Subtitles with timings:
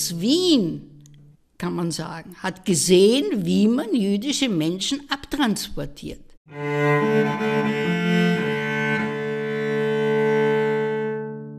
[0.00, 1.02] ganz Wien,
[1.58, 6.24] kann man sagen, hat gesehen, wie man jüdische Menschen abtransportiert.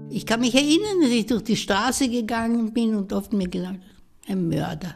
[0.09, 3.79] Ich kann mich erinnern, dass ich durch die Straße gegangen bin und oft mir gedacht,
[4.27, 4.95] ein Mörder.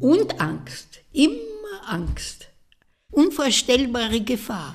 [0.00, 2.48] Und Angst, immer Angst,
[3.12, 4.74] unvorstellbare Gefahr.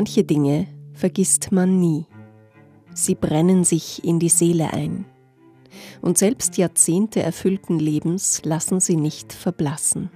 [0.00, 2.06] Manche Dinge vergisst man nie.
[2.94, 5.04] Sie brennen sich in die Seele ein.
[6.00, 10.08] Und selbst Jahrzehnte erfüllten Lebens lassen sie nicht verblassen.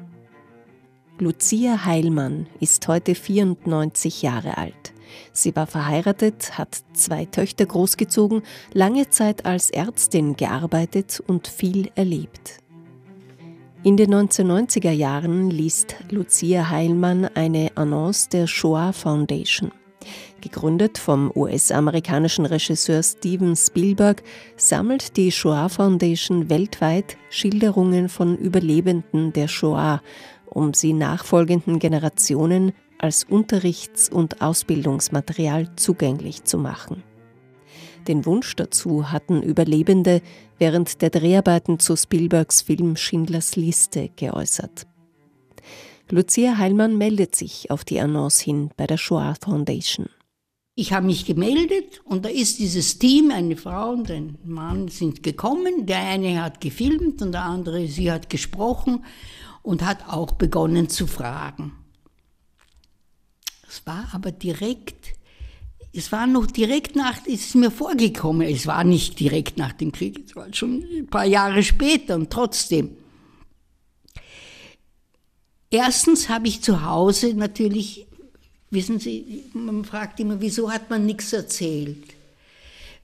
[1.18, 4.94] Lucia Heilmann ist heute 94 Jahre alt.
[5.34, 8.40] Sie war verheiratet, hat zwei Töchter großgezogen,
[8.72, 12.63] lange Zeit als Ärztin gearbeitet und viel erlebt.
[13.84, 19.72] In den 1990er Jahren liest Lucia Heilmann eine Annonce der Shoah Foundation.
[20.40, 24.22] Gegründet vom US-amerikanischen Regisseur Steven Spielberg
[24.56, 30.00] sammelt die Shoah Foundation weltweit Schilderungen von Überlebenden der Shoah,
[30.46, 37.02] um sie nachfolgenden Generationen als Unterrichts- und Ausbildungsmaterial zugänglich zu machen.
[38.08, 40.20] Den Wunsch dazu hatten Überlebende
[40.64, 44.86] während der Dreharbeiten zu Spielbergs Film Schindlers Liste geäußert.
[46.08, 50.06] Lucia Heilmann meldet sich auf die Annonce hin bei der Shoah Foundation.
[50.74, 55.22] Ich habe mich gemeldet und da ist dieses Team, eine Frau und ein Mann sind
[55.22, 55.84] gekommen.
[55.84, 59.04] Der eine hat gefilmt und der andere, sie hat gesprochen
[59.60, 61.72] und hat auch begonnen zu fragen.
[63.68, 65.12] Es war aber direkt
[65.96, 69.92] es war noch direkt nach, ist es mir vorgekommen, es war nicht direkt nach dem
[69.92, 72.96] Krieg, es war schon ein paar Jahre später und trotzdem.
[75.70, 78.06] Erstens habe ich zu Hause natürlich,
[78.70, 82.04] wissen Sie, man fragt immer, wieso hat man nichts erzählt?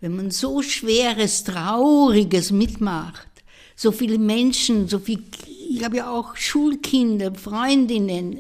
[0.01, 3.29] Wenn man so schweres, trauriges mitmacht,
[3.77, 5.23] so viele Menschen, so viel,
[5.69, 8.39] ich habe ja auch Schulkinder, Freundinnen,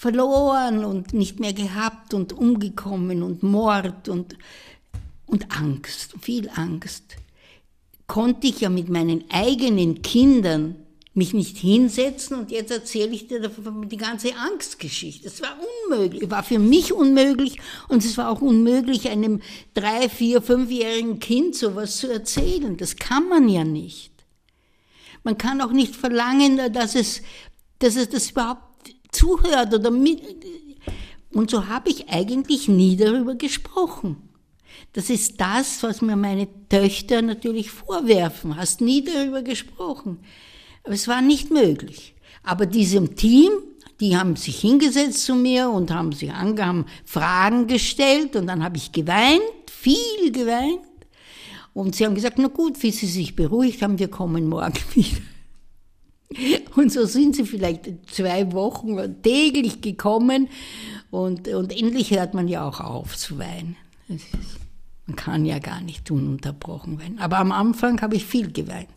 [0.00, 4.34] verloren und nicht mehr gehabt und umgekommen und Mord und,
[5.26, 7.16] und Angst, viel Angst,
[8.06, 10.76] konnte ich ja mit meinen eigenen Kindern
[11.12, 15.26] mich nicht hinsetzen und jetzt erzähle ich dir die ganze Angstgeschichte.
[15.26, 19.42] Es war unmöglich, war für mich unmöglich und es war auch unmöglich, einem
[19.74, 22.78] drei, vier, fünfjährigen Kind sowas zu erzählen.
[22.78, 24.12] Das kann man ja nicht.
[25.24, 27.20] Man kann auch nicht verlangen, dass es,
[27.80, 28.69] dass es das überhaupt
[29.12, 30.22] zuhört oder mit.
[31.32, 34.16] Und so habe ich eigentlich nie darüber gesprochen.
[34.92, 38.56] Das ist das, was mir meine Töchter natürlich vorwerfen.
[38.56, 40.18] Hast nie darüber gesprochen.
[40.82, 42.14] Aber es war nicht möglich.
[42.42, 43.50] Aber diesem Team,
[44.00, 48.78] die haben sich hingesetzt zu mir und haben sich angehaben, Fragen gestellt und dann habe
[48.78, 49.40] ich geweint,
[49.70, 50.80] viel geweint.
[51.72, 55.20] Und sie haben gesagt, na gut, wie sie sich beruhigt haben, wir kommen morgen wieder.
[56.76, 60.48] Und so sind sie vielleicht zwei Wochen täglich gekommen
[61.10, 63.76] und, und endlich hört man ja auch auf zu weinen.
[65.06, 67.18] Man kann ja gar nicht ununterbrochen weinen.
[67.18, 68.88] Aber am Anfang habe ich viel geweint.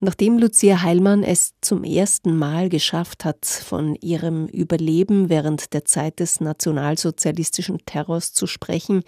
[0.00, 6.20] Nachdem Lucia Heilmann es zum ersten Mal geschafft hat, von ihrem Überleben während der Zeit
[6.20, 9.04] des nationalsozialistischen Terrors zu sprechen,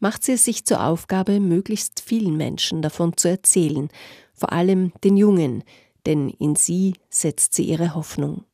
[0.00, 3.88] macht sie es sich zur Aufgabe, möglichst vielen Menschen davon zu erzählen,
[4.34, 5.62] vor allem den Jungen,
[6.06, 8.44] denn in sie setzt sie ihre Hoffnung.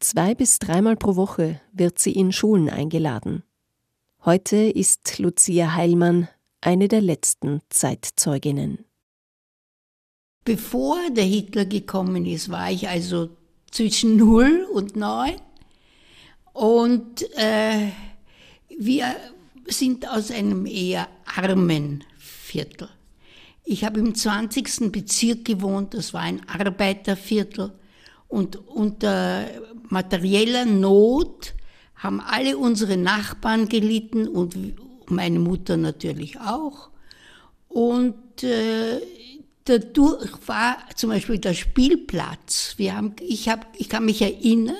[0.00, 3.42] Zwei bis dreimal pro Woche wird sie in Schulen eingeladen.
[4.24, 6.28] Heute ist Lucia Heilmann
[6.60, 8.84] eine der letzten Zeitzeuginnen.
[10.44, 13.30] Bevor der Hitler gekommen ist, war ich also
[13.70, 15.36] zwischen 0 und 9
[16.52, 17.90] und äh,
[18.78, 19.16] wir
[19.66, 22.88] sind aus einem eher armen Viertel.
[23.64, 24.92] Ich habe im 20.
[24.92, 27.72] Bezirk gewohnt, das war ein Arbeiterviertel.
[28.28, 29.46] Und unter
[29.88, 31.54] materieller Not
[31.94, 34.56] haben alle unsere Nachbarn gelitten und
[35.10, 36.90] meine Mutter natürlich auch.
[37.68, 39.00] Und äh,
[39.64, 42.74] dadurch war zum Beispiel der Spielplatz.
[42.76, 44.76] Wir haben, ich, hab, ich kann mich erinnern,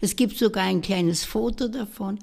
[0.00, 2.18] es gibt sogar ein kleines Foto davon.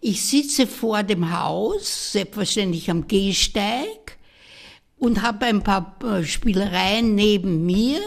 [0.00, 4.13] Ich sitze vor dem Haus, selbstverständlich am Gehsteig,
[5.04, 8.00] und habe ein paar äh, Spielereien neben mir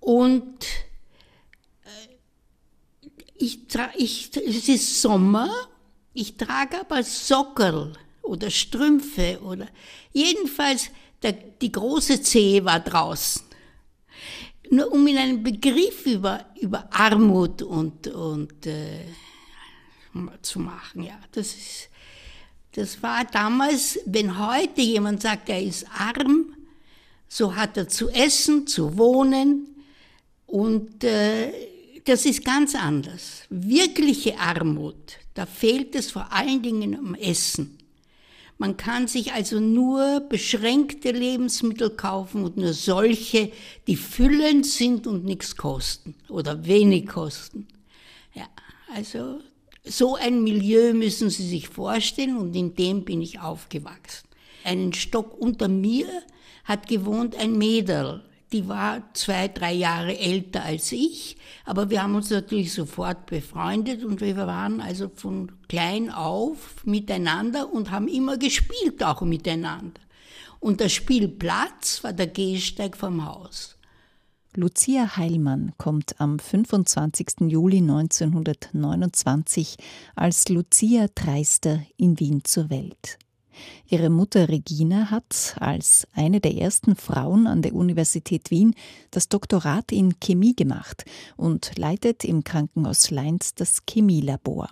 [0.00, 0.64] und
[1.84, 2.16] äh,
[3.36, 3.60] Ich,
[3.96, 5.48] ich, es ist Sommer,
[6.12, 7.92] ich trage aber Sockel
[8.22, 9.68] oder Strümpfe oder
[10.12, 10.90] jedenfalls
[11.22, 13.42] der, die große Zehe war draußen.
[14.70, 19.04] Nur um in einen Begriff über, über Armut und, und äh,
[20.42, 21.89] zu machen, ja, das ist,
[22.72, 26.54] das war damals, wenn heute jemand sagt, er ist arm,
[27.28, 29.68] so hat er zu essen, zu wohnen
[30.46, 31.52] und äh,
[32.04, 33.42] das ist ganz anders.
[33.50, 37.78] Wirkliche Armut, da fehlt es vor allen Dingen am Essen.
[38.58, 43.50] Man kann sich also nur beschränkte Lebensmittel kaufen und nur solche,
[43.86, 47.66] die füllend sind und nichts kosten oder wenig kosten.
[48.34, 48.46] Ja,
[48.94, 49.40] also
[49.84, 54.28] so ein Milieu müssen Sie sich vorstellen und in dem bin ich aufgewachsen.
[54.64, 56.06] Einen Stock unter mir
[56.64, 58.22] hat gewohnt ein Mädel
[58.52, 64.04] die war zwei, drei Jahre älter als ich, aber wir haben uns natürlich sofort befreundet
[64.04, 70.00] und wir waren also von klein auf miteinander und haben immer gespielt auch miteinander.
[70.58, 73.76] Und der Spielplatz war der Gehsteig vom Haus.
[74.56, 77.42] Lucia Heilmann kommt am 25.
[77.42, 79.76] Juli 1929
[80.16, 83.16] als Lucia Dreister in Wien zur Welt.
[83.88, 88.74] Ihre Mutter Regina hat als eine der ersten Frauen an der Universität Wien
[89.12, 91.04] das Doktorat in Chemie gemacht
[91.36, 94.68] und leitet im Krankenhaus Leins das Chemielabor.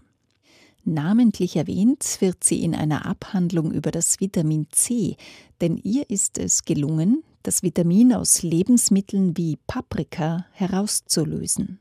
[0.83, 5.17] Namentlich erwähnt wird sie in einer Abhandlung über das Vitamin C,
[5.61, 11.81] denn ihr ist es gelungen, das Vitamin aus Lebensmitteln wie Paprika herauszulösen.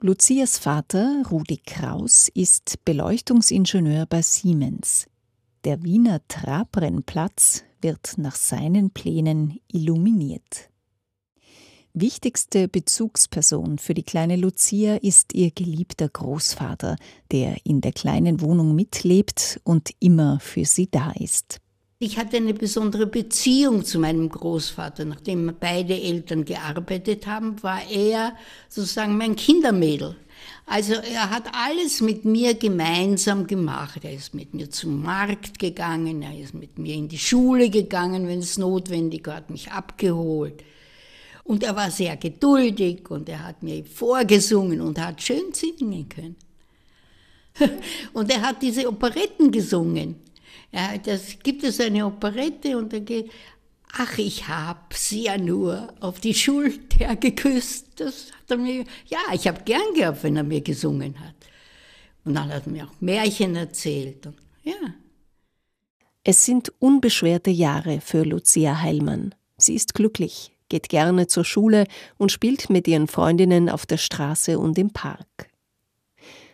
[0.00, 5.06] Lucias Vater, Rudi Kraus, ist Beleuchtungsingenieur bei Siemens.
[5.64, 10.68] Der Wiener Trabrennplatz wird nach seinen Plänen illuminiert.
[11.94, 16.96] Wichtigste Bezugsperson für die kleine Lucia ist ihr geliebter Großvater,
[17.30, 21.60] der in der kleinen Wohnung mitlebt und immer für sie da ist.
[22.04, 25.06] Ich hatte eine besondere Beziehung zu meinem Großvater.
[25.06, 28.36] Nachdem beide Eltern gearbeitet haben, war er
[28.68, 30.14] sozusagen mein Kindermädel.
[30.66, 34.00] Also er hat alles mit mir gemeinsam gemacht.
[34.04, 38.28] Er ist mit mir zum Markt gegangen, er ist mit mir in die Schule gegangen,
[38.28, 40.62] wenn es notwendig war, hat mich abgeholt.
[41.42, 46.36] Und er war sehr geduldig und er hat mir vorgesungen und hat schön singen können.
[48.12, 50.23] Und er hat diese Operetten gesungen.
[50.72, 53.30] Ja, das gibt es eine Operette und da geht,
[53.92, 57.88] ach, ich hab sie ja nur auf die Schulter geküsst.
[57.96, 61.34] Das hat er mir, ja, ich habe gern gehabt, wenn er mir gesungen hat.
[62.24, 64.26] Und dann hat er mir auch Märchen erzählt.
[64.26, 64.74] Und, ja.
[66.24, 69.34] Es sind unbeschwerte Jahre für Lucia Heilmann.
[69.58, 71.86] Sie ist glücklich, geht gerne zur Schule
[72.16, 75.50] und spielt mit ihren Freundinnen auf der Straße und im Park.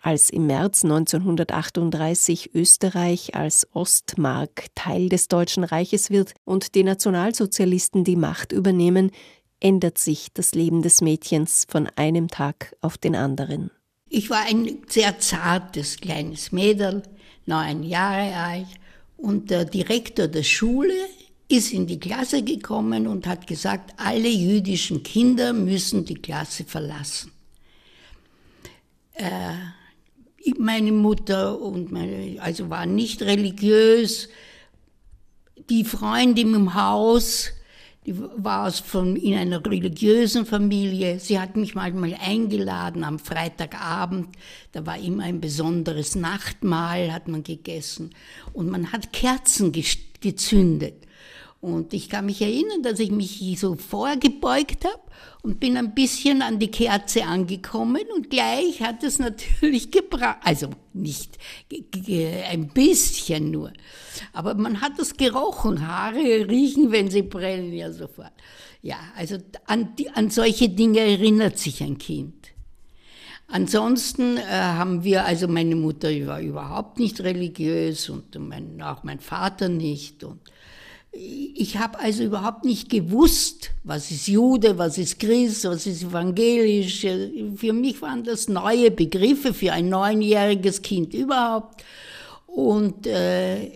[0.03, 8.05] Als im März 1938 Österreich als Ostmark Teil des Deutschen Reiches wird und die Nationalsozialisten
[8.05, 9.11] die Macht übernehmen,
[9.61, 13.71] ändert sich das Leben des Mädchens von einem Tag auf den anderen.
[14.09, 17.03] Ich war ein sehr zartes kleines Mädel,
[17.47, 18.67] neun Jahre alt,
[19.19, 20.95] und der Direktor der Schule
[21.47, 27.33] ist in die Klasse gekommen und hat gesagt, alle jüdischen Kinder müssen die Klasse verlassen.
[29.15, 29.53] Äh,
[30.59, 34.29] meine Mutter und meine, also war nicht religiös.
[35.69, 37.51] Die Freundin im Haus,
[38.07, 41.21] die war von, in einer religiösen Familie.
[41.21, 44.29] Sie hat mich manchmal eingeladen am Freitagabend.
[44.73, 48.11] Da war immer ein besonderes Nachtmahl, hat man gegessen.
[48.53, 49.73] Und man hat Kerzen
[50.21, 51.07] gezündet.
[51.61, 55.03] Und ich kann mich erinnern, dass ich mich so vorgebeugt habe
[55.43, 60.39] und bin ein bisschen an die Kerze angekommen und gleich hat es natürlich gebracht.
[60.43, 61.37] Also nicht
[62.51, 63.73] ein bisschen nur.
[64.33, 65.87] Aber man hat es gerochen.
[65.87, 68.33] Haare riechen, wenn sie brennen, ja sofort.
[68.81, 69.37] Ja, also
[69.67, 72.35] an, die, an solche Dinge erinnert sich ein Kind.
[73.49, 79.21] Ansonsten äh, haben wir, also meine Mutter war überhaupt nicht religiös und mein, auch mein
[79.21, 80.25] Vater nicht.
[80.25, 80.41] Und
[81.13, 87.01] ich habe also überhaupt nicht gewusst, was ist Jude, was ist Christ, was ist evangelisch.
[87.57, 91.83] Für mich waren das neue Begriffe für ein neunjähriges Kind überhaupt.
[92.47, 93.71] Und äh,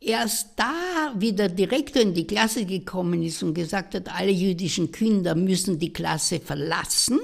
[0.00, 4.92] erst da, wie der Direktor in die Klasse gekommen ist und gesagt hat, alle jüdischen
[4.92, 7.18] Kinder müssen die Klasse verlassen,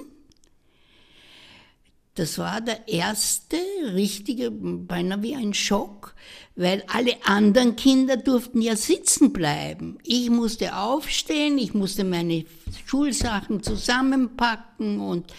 [2.18, 3.56] das war der erste
[3.94, 6.14] richtige, beinahe wie ein Schock,
[6.56, 9.98] weil alle anderen Kinder durften ja sitzen bleiben.
[10.02, 12.44] Ich musste aufstehen, ich musste meine
[12.86, 15.30] Schulsachen zusammenpacken und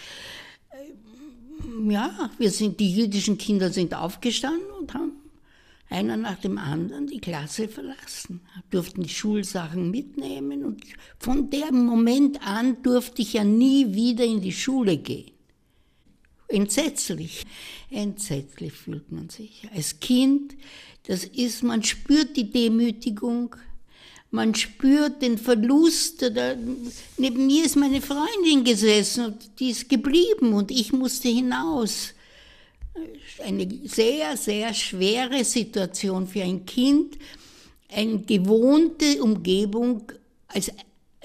[0.71, 5.11] äh, ja, wir sind, die jüdischen Kinder sind aufgestanden und haben
[5.89, 10.83] einer nach dem anderen die Klasse verlassen, durften die Schulsachen mitnehmen und
[11.17, 15.31] von dem Moment an durfte ich ja nie wieder in die Schule gehen.
[16.49, 17.45] Entsetzlich,
[17.91, 19.67] entsetzlich fühlt man sich.
[19.73, 20.55] Als Kind,
[21.03, 23.55] das ist, man spürt die Demütigung,
[24.31, 26.23] man spürt den Verlust.
[26.23, 26.55] Da,
[27.17, 32.15] neben mir ist meine Freundin gesessen und die ist geblieben und ich musste hinaus
[33.45, 37.17] eine sehr, sehr schwere Situation für ein Kind,
[37.89, 40.11] eine gewohnte Umgebung
[40.47, 40.71] als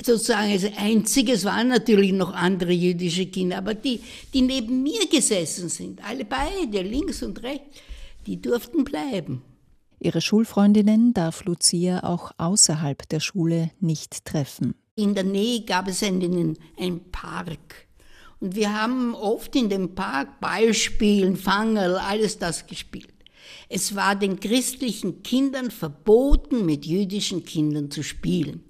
[0.02, 4.00] sozusagen als einziges waren natürlich noch andere jüdische Kinder, aber die,
[4.32, 7.78] die neben mir gesessen sind, alle beide, links und rechts,
[8.26, 9.42] die durften bleiben.
[10.00, 14.74] Ihre Schulfreundinnen darf Lucia auch außerhalb der Schule nicht treffen.
[14.96, 17.86] In der Nähe gab es einen, einen Park.
[18.40, 23.14] Und wir haben oft in dem Park Ballspielen, Fangerl, alles das gespielt.
[23.68, 28.62] Es war den christlichen Kindern verboten, mit jüdischen Kindern zu spielen.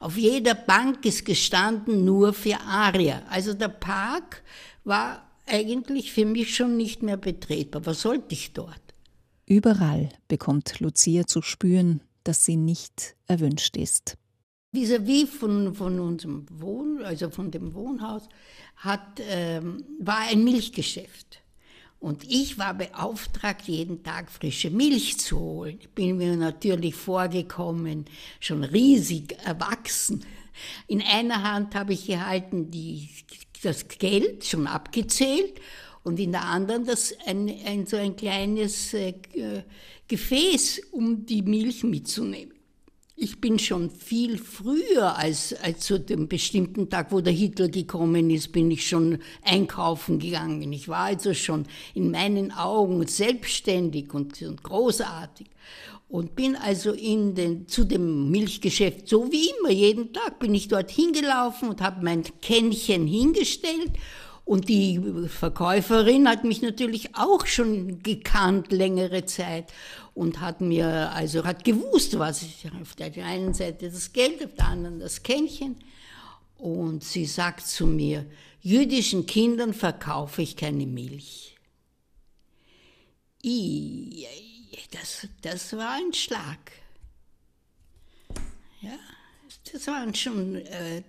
[0.00, 3.22] Auf jeder Bank ist gestanden nur für Arier.
[3.28, 4.42] Also der Park
[4.84, 7.84] war eigentlich für mich schon nicht mehr betretbar.
[7.86, 8.80] Was sollte ich dort?
[9.46, 14.16] Überall bekommt Lucia zu spüren, dass sie nicht erwünscht ist.
[14.72, 18.28] Vis-à-vis von, von unserem Wohn, also von dem Wohnhaus,
[18.76, 21.40] hat, ähm, war ein Milchgeschäft.
[22.00, 25.78] Und ich war beauftragt, jeden Tag frische Milch zu holen.
[25.80, 28.04] Ich bin mir natürlich vorgekommen,
[28.38, 30.24] schon riesig erwachsen.
[30.86, 33.08] In einer Hand habe ich gehalten die,
[33.62, 35.60] das Geld, schon abgezählt,
[36.04, 39.12] und in der anderen das ein, ein so ein kleines äh,
[40.06, 42.57] Gefäß, um die Milch mitzunehmen.
[43.20, 48.30] Ich bin schon viel früher als, als zu dem bestimmten Tag, wo der Hitler gekommen
[48.30, 50.72] ist, bin ich schon einkaufen gegangen.
[50.72, 55.48] Ich war also schon in meinen Augen selbstständig und, und großartig
[56.08, 60.68] und bin also in den, zu dem Milchgeschäft, so wie immer, jeden Tag bin ich
[60.68, 63.90] dort hingelaufen und habe mein Kännchen hingestellt
[64.48, 69.66] und die Verkäuferin hat mich natürlich auch schon gekannt längere Zeit
[70.18, 74.52] und hat mir, also hat gewusst, was ich, auf der einen Seite das Geld, auf
[74.56, 75.76] der anderen das Kännchen.
[76.56, 78.26] Und sie sagt zu mir,
[78.60, 81.56] jüdischen Kindern verkaufe ich keine Milch.
[83.44, 84.26] I,
[84.90, 86.72] das, das war ein Schlag.
[88.80, 88.98] Ja,
[89.72, 91.04] das waren schon äh,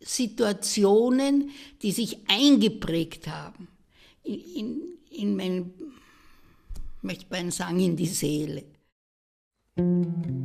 [0.00, 3.68] Situationen, die sich eingeprägt haben
[4.22, 5.72] in, in, in mein,
[7.04, 8.64] möchte man Sang in die Seele.
[9.76, 10.44] Musik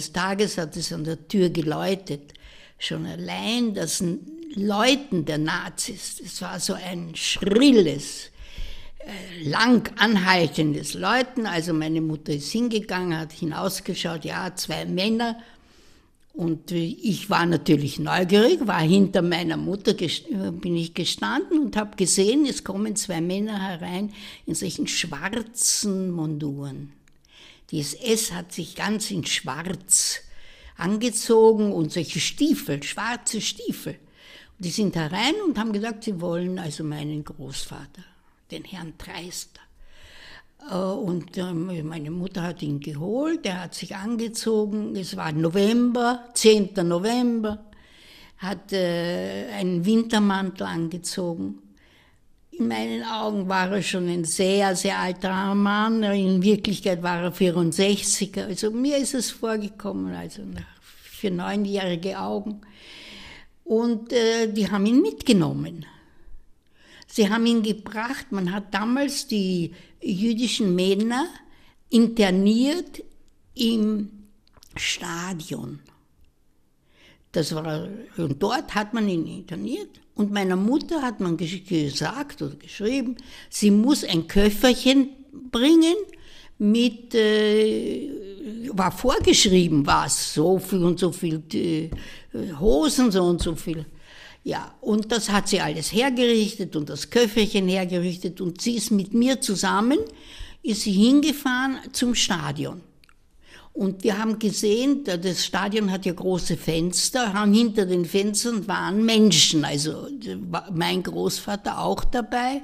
[0.00, 2.32] eines Tages hat es an der Tür geläutet.
[2.78, 4.02] Schon allein das
[4.54, 8.30] Läuten der Nazis, es war so ein schrilles,
[9.00, 11.44] äh, lang anhaltendes Läuten.
[11.44, 15.36] Also meine Mutter ist hingegangen, hat hinausgeschaut, ja, zwei Männer.
[16.32, 22.46] Und ich war natürlich neugierig, war hinter meiner Mutter, bin ich gestanden und habe gesehen,
[22.46, 24.14] es kommen zwei Männer herein
[24.46, 26.92] in solchen schwarzen Monduren.
[27.70, 30.22] Die SS hat sich ganz in schwarz
[30.76, 33.92] angezogen und solche Stiefel, schwarze Stiefel.
[34.58, 38.04] Und die sind herein und haben gesagt, sie wollen also meinen Großvater,
[38.50, 39.60] den Herrn Treister.
[40.68, 46.28] Äh, und ähm, meine Mutter hat ihn geholt, er hat sich angezogen, es war November,
[46.34, 46.70] 10.
[46.82, 47.64] November,
[48.38, 51.58] hat äh, einen Wintermantel angezogen.
[52.60, 57.32] In meinen Augen war er schon ein sehr, sehr alter Mann, in Wirklichkeit war er
[57.32, 58.36] 64.
[58.36, 60.42] Also mir ist es vorgekommen, also
[60.92, 62.60] für neunjährige Augen.
[63.64, 65.86] Und äh, die haben ihn mitgenommen.
[67.06, 71.28] Sie haben ihn gebracht, man hat damals die jüdischen Männer
[71.88, 73.02] interniert
[73.54, 74.10] im
[74.76, 75.80] Stadion.
[77.32, 77.88] Das war,
[78.18, 79.99] und dort hat man ihn interniert.
[80.20, 83.16] Und meiner Mutter hat man gesagt oder geschrieben,
[83.48, 85.08] sie muss ein Köfferchen
[85.50, 85.96] bringen
[86.58, 88.10] mit, äh,
[88.70, 91.88] war vorgeschrieben, was, so viel und so viel äh,
[92.58, 93.86] Hosen, so und so viel
[94.44, 99.14] ja, und das hat sie alles hergerichtet und das Köfferchen hergerichtet und sie ist mit
[99.14, 100.00] mir zusammen,
[100.62, 102.82] ist sie hingefahren zum Stadion.
[103.80, 109.64] Und wir haben gesehen, das Stadion hat ja große Fenster, hinter den Fenstern waren Menschen,
[109.64, 110.06] also
[110.70, 112.60] mein Großvater auch dabei.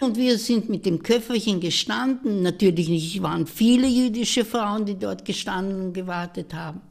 [0.00, 2.42] Und wir sind mit dem Köfferchen gestanden.
[2.42, 6.82] Natürlich nicht, waren viele jüdische Frauen, die dort gestanden und gewartet haben.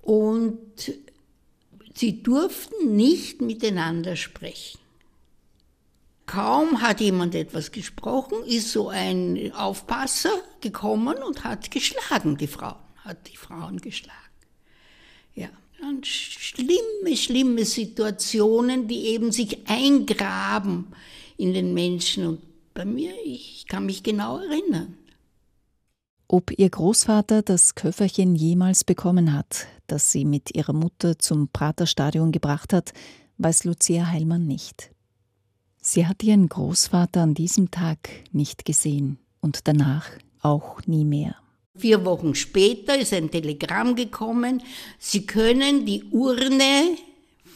[0.00, 0.92] Und
[1.92, 4.78] Sie durften nicht miteinander sprechen.
[6.28, 12.76] Kaum hat jemand etwas gesprochen, ist so ein Aufpasser gekommen und hat geschlagen, die Frauen,
[12.98, 14.14] hat die Frauen geschlagen.
[15.34, 15.48] Ja,
[15.80, 20.88] und schlimme, schlimme Situationen, die eben sich eingraben
[21.38, 22.26] in den Menschen.
[22.26, 22.42] Und
[22.74, 24.98] bei mir, ich kann mich genau erinnern.
[26.28, 32.32] Ob ihr Großvater das Köfferchen jemals bekommen hat, das sie mit ihrer Mutter zum Praterstadion
[32.32, 32.92] gebracht hat,
[33.38, 34.90] weiß Lucia Heilmann nicht.
[35.90, 40.04] Sie hat ihren Großvater an diesem Tag nicht gesehen und danach
[40.42, 41.36] auch nie mehr.
[41.78, 44.62] Vier Wochen später ist ein Telegramm gekommen,
[44.98, 46.94] Sie können die Urne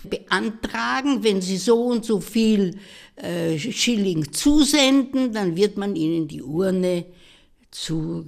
[0.04, 2.78] beantragen, wenn Sie so und so viel
[3.16, 7.04] äh, Schilling zusenden, dann wird man Ihnen die Urne
[7.70, 8.24] zu,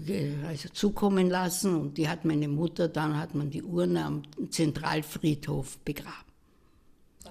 [0.47, 5.79] also zukommen lassen und die hat meine Mutter, dann hat man die Urne am Zentralfriedhof
[5.79, 6.34] begraben.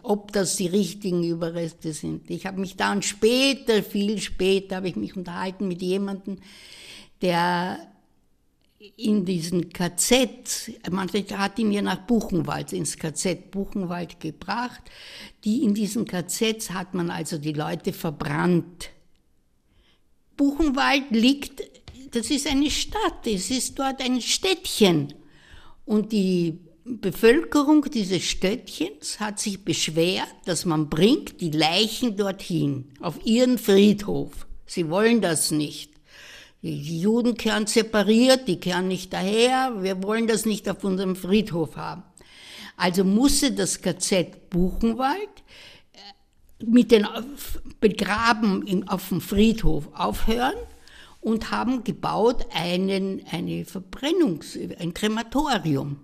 [0.03, 2.29] Ob das die richtigen Überreste sind.
[2.29, 6.39] Ich habe mich dann später, viel später, habe ich mich unterhalten mit jemandem,
[7.21, 7.79] der
[8.97, 14.81] in diesen KZ, man hat ihn mir nach Buchenwald, ins KZ Buchenwald gebracht.
[15.45, 18.89] Die in diesen KZs hat man also die Leute verbrannt.
[20.35, 21.63] Buchenwald liegt
[22.13, 25.13] das ist eine Stadt, es ist dort ein Städtchen.
[25.85, 33.25] Und die Bevölkerung dieses Städtchens hat sich beschwert, dass man bringt die Leichen dorthin, auf
[33.25, 34.47] ihren Friedhof.
[34.65, 35.93] Sie wollen das nicht.
[36.61, 41.77] Die Juden kehren separiert, die kehren nicht daher, wir wollen das nicht auf unserem Friedhof
[41.77, 42.03] haben.
[42.75, 45.29] Also musste das KZ Buchenwald
[45.93, 47.07] äh, mit den
[47.79, 50.55] Begraben auf dem Friedhof aufhören
[51.21, 55.99] und haben gebaut einen, eine Verbrennungs-, ein Krematorium.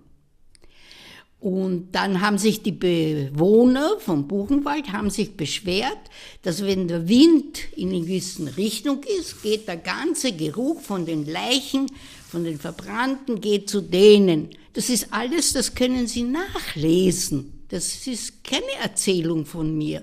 [1.40, 5.98] Und dann haben sich die Bewohner vom Buchenwald haben sich beschwert,
[6.42, 11.26] dass wenn der Wind in eine gewisse Richtung ist, geht der ganze Geruch von den
[11.26, 11.86] Leichen,
[12.28, 14.50] von den Verbrannten, geht zu denen.
[14.74, 17.64] Das ist alles, das können Sie nachlesen.
[17.68, 20.02] Das ist keine Erzählung von mir.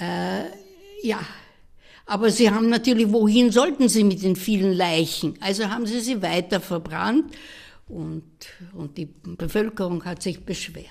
[0.00, 0.44] Äh,
[1.02, 1.20] ja,
[2.06, 5.34] aber sie haben natürlich, wohin sollten sie mit den vielen Leichen?
[5.40, 7.34] Also haben sie sie weiter verbrannt
[7.86, 8.22] und,
[8.72, 10.86] und die Bevölkerung hat sich beschwert.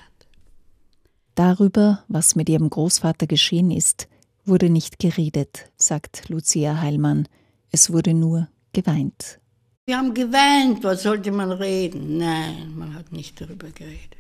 [1.36, 4.08] Darüber, was mit ihrem Großvater geschehen ist,
[4.46, 7.28] wurde nicht geredet, sagt Lucia Heilmann.
[7.72, 9.40] Es wurde nur geweint.
[9.86, 12.18] Wir haben geweint, was sollte man reden?
[12.18, 14.18] Nein, man hat nicht darüber geredet.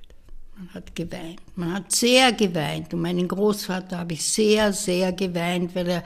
[0.55, 1.41] Man hat geweint.
[1.55, 2.93] Man hat sehr geweint.
[2.93, 6.03] Und meinen Großvater habe ich sehr, sehr geweint, weil er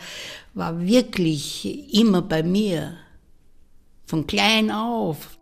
[0.54, 2.98] war wirklich immer bei mir.
[4.06, 5.38] Von klein auf.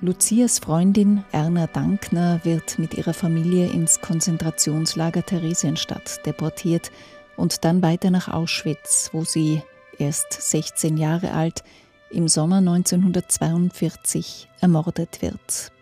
[0.00, 6.92] Lucias Freundin Erna Dankner wird mit ihrer Familie ins Konzentrationslager Theresienstadt deportiert
[7.36, 9.60] und dann weiter nach Auschwitz, wo sie
[9.98, 11.64] erst 16 Jahre alt
[12.10, 15.72] im Sommer 1942 ermordet wird.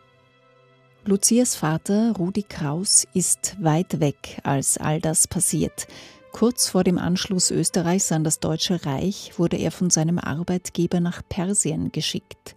[1.05, 5.89] Lucias Vater Rudi Kraus ist weit weg, als all das passiert.
[6.33, 11.21] Kurz vor dem Anschluss Österreichs an das Deutsche Reich wurde er von seinem Arbeitgeber nach
[11.29, 12.55] Persien geschickt.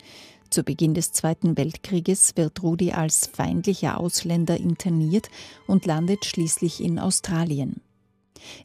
[0.50, 5.30] Zu Beginn des Zweiten Weltkrieges wird Rudi als feindlicher Ausländer interniert
[5.68, 7.82] und landet schließlich in Australien.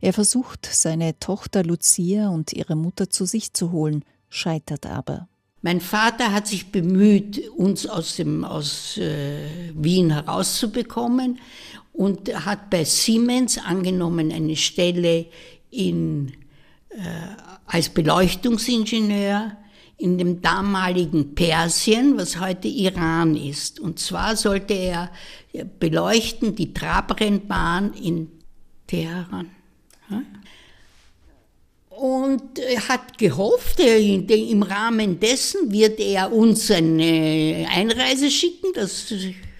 [0.00, 5.28] Er versucht, seine Tochter Lucia und ihre Mutter zu sich zu holen, scheitert aber.
[5.60, 11.38] Mein Vater hat sich bemüht, uns aus, dem, aus äh, Wien herauszubekommen
[11.92, 15.26] und hat bei Siemens angenommen eine Stelle
[15.70, 16.32] in,
[16.90, 17.00] äh,
[17.66, 19.56] als Beleuchtungsingenieur
[19.96, 23.80] in dem damaligen Persien, was heute Iran ist.
[23.80, 25.10] Und zwar sollte er
[25.78, 28.28] beleuchten die Trabrennbahn in
[28.86, 29.50] Teheran.
[31.90, 39.14] Und er hat gehofft, im Rahmen dessen wird er uns eine Einreise schicken, dass,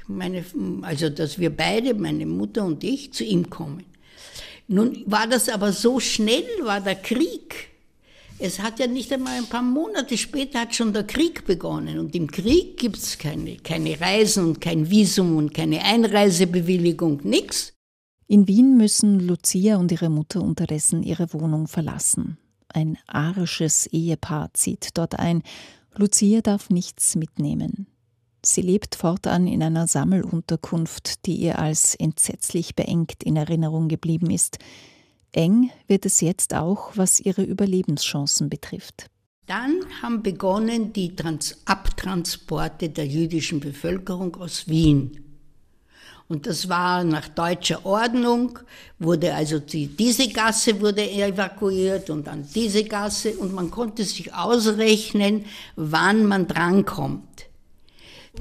[0.08, 0.44] meine,
[0.82, 3.84] also dass wir beide, meine Mutter und ich, zu ihm kommen.
[4.66, 7.68] Nun war das aber so schnell, war der Krieg,
[8.38, 11.98] es hat ja nicht einmal ein paar Monate später hat schon der Krieg begonnen.
[11.98, 17.72] Und im Krieg gibt es keine, keine Reisen und kein Visum und keine Einreisebewilligung, nichts.
[18.26, 22.38] In Wien müssen Lucia und ihre Mutter unterdessen ihre Wohnung verlassen.
[22.68, 25.42] Ein arisches Ehepaar zieht dort ein.
[25.94, 27.86] Lucia darf nichts mitnehmen.
[28.44, 34.58] Sie lebt fortan in einer Sammelunterkunft, die ihr als entsetzlich beengt in Erinnerung geblieben ist.
[35.36, 39.06] Eng wird es jetzt auch, was ihre Überlebenschancen betrifft.
[39.46, 45.24] Dann haben begonnen die Trans Abtransporte der jüdischen Bevölkerung aus Wien.
[46.28, 48.58] Und das war nach deutscher Ordnung,
[48.98, 54.32] wurde also die, diese Gasse wurde evakuiert und dann diese Gasse und man konnte sich
[54.32, 55.44] ausrechnen,
[55.76, 57.33] wann man drankommt.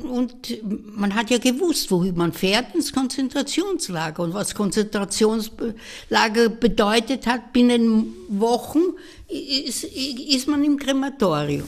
[0.01, 0.63] Und
[0.97, 4.23] man hat ja gewusst, wohin man fährt, ins Konzentrationslager.
[4.23, 8.79] Und was Konzentrationslager bedeutet hat, binnen Wochen
[9.27, 11.67] ist, ist man im Krematorium.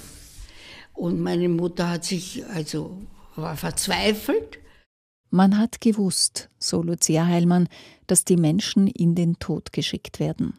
[0.94, 2.98] Und meine Mutter hat sich, also
[3.36, 4.58] war verzweifelt.
[5.30, 7.68] Man hat gewusst, so Lucia Heilmann,
[8.08, 10.58] dass die Menschen in den Tod geschickt werden.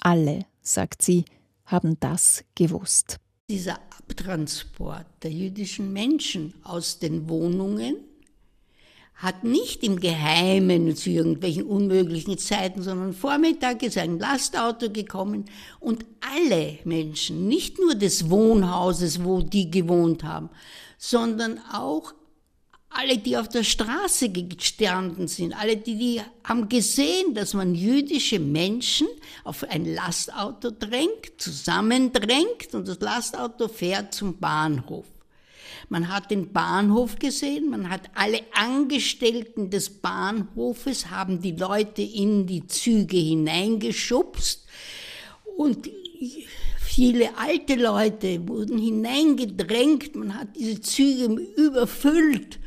[0.00, 1.24] Alle, sagt sie,
[1.64, 3.18] haben das gewusst.
[3.52, 7.96] Dieser Abtransport der jüdischen Menschen aus den Wohnungen
[9.12, 15.44] hat nicht im Geheimen zu irgendwelchen unmöglichen Zeiten, sondern Vormittag ist ein Lastauto gekommen
[15.80, 20.48] und alle Menschen, nicht nur des Wohnhauses, wo die gewohnt haben,
[20.96, 22.14] sondern auch
[22.94, 28.38] alle, die auf der Straße gestanden sind, alle, die, die haben gesehen, dass man jüdische
[28.38, 29.08] Menschen
[29.44, 35.06] auf ein Lastauto drängt, zusammendrängt und das Lastauto fährt zum Bahnhof.
[35.88, 42.46] Man hat den Bahnhof gesehen, man hat alle Angestellten des Bahnhofes, haben die Leute in
[42.46, 44.66] die Züge hineingeschubst
[45.56, 45.90] und
[46.78, 51.24] viele alte Leute wurden hineingedrängt, man hat diese Züge
[51.56, 52.58] überfüllt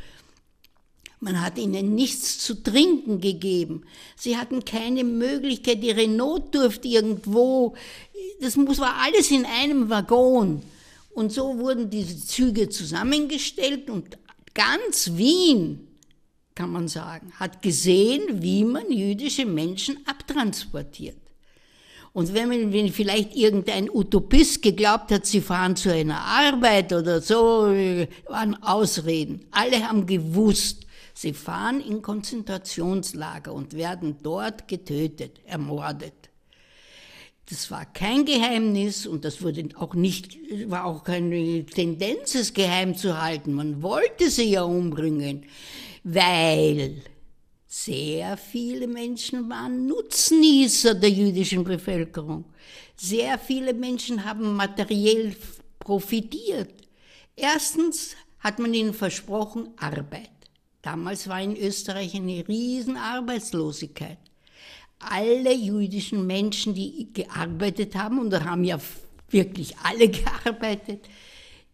[1.26, 3.82] man hat ihnen nichts zu trinken gegeben.
[4.16, 7.74] Sie hatten keine Möglichkeit, ihre Notdurft irgendwo,
[8.40, 10.62] das muss, war alles in einem Waggon.
[11.16, 14.20] Und so wurden diese Züge zusammengestellt und
[14.54, 15.88] ganz Wien,
[16.54, 21.18] kann man sagen, hat gesehen, wie man jüdische Menschen abtransportiert.
[22.14, 27.20] Und wenn, man, wenn vielleicht irgendein Utopist geglaubt hat, sie fahren zu einer Arbeit oder
[27.20, 27.74] so,
[28.30, 29.48] waren Ausreden.
[29.50, 30.85] Alle haben gewusst,
[31.17, 36.30] Sie fahren in Konzentrationslager und werden dort getötet, ermordet.
[37.49, 40.38] Das war kein Geheimnis und das wurde auch nicht,
[40.69, 43.54] war auch keine Tendenz, es geheim zu halten.
[43.54, 45.45] Man wollte sie ja umbringen,
[46.04, 47.01] weil
[47.65, 52.43] sehr viele Menschen waren Nutznießer der jüdischen Bevölkerung.
[52.97, 55.34] Sehr viele Menschen haben materiell
[55.80, 56.73] profitiert.
[57.38, 60.35] Erstens hat man ihnen versprochen Arbeit.
[60.86, 64.19] Damals war in Österreich eine riesen Arbeitslosigkeit.
[65.00, 68.80] Alle jüdischen Menschen, die gearbeitet haben, und da haben ja
[69.32, 71.10] wirklich alle gearbeitet,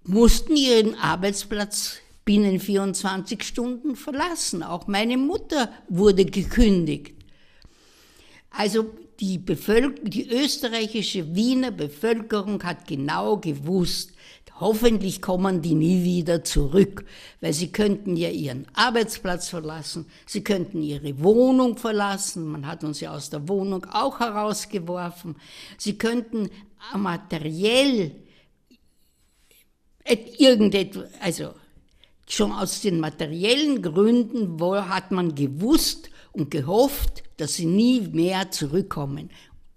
[0.06, 4.64] mussten ihren Arbeitsplatz binnen 24 Stunden verlassen.
[4.64, 7.14] Auch meine Mutter wurde gekündigt.
[8.50, 14.14] Also die, die österreichische Wiener Bevölkerung hat genau gewusst,
[14.62, 17.04] Hoffentlich kommen die nie wieder zurück,
[17.42, 23.00] weil sie könnten ja ihren Arbeitsplatz verlassen, sie könnten ihre Wohnung verlassen, man hat uns
[23.00, 25.36] ja aus der Wohnung auch herausgeworfen,
[25.80, 26.52] sie könnten
[26.96, 28.12] materiell
[30.38, 31.56] irgendetwas, also
[32.28, 38.52] schon aus den materiellen Gründen wo hat man gewusst und gehofft, dass sie nie mehr
[38.52, 39.32] zurückkommen.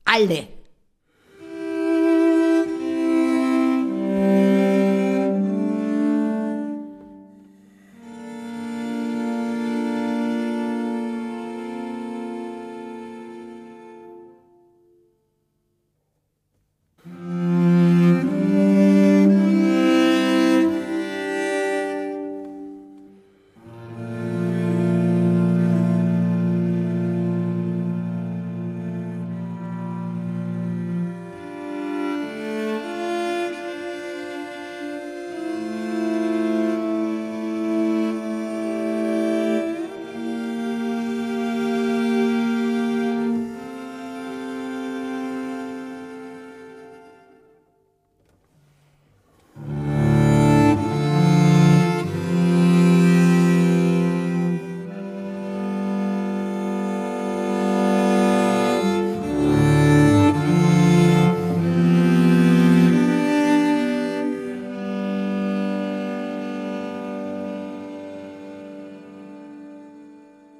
[0.05, 0.47] Alle.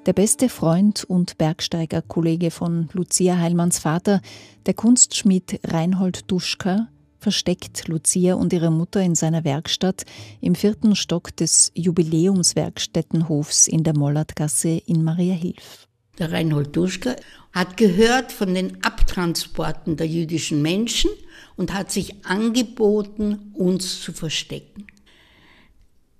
[0.05, 4.21] Der beste Freund und Bergsteigerkollege von Lucia Heilmanns Vater,
[4.67, 10.03] der Kunstschmied Reinhold Duschka, versteckt Lucia und ihre Mutter in seiner Werkstatt
[10.41, 15.87] im vierten Stock des Jubiläumswerkstättenhofs in der Mollertgasse in Mariahilf.
[16.19, 17.15] Der Reinhold Duschka
[17.51, 21.09] hat gehört von den Abtransporten der jüdischen Menschen
[21.55, 24.85] und hat sich angeboten, uns zu verstecken.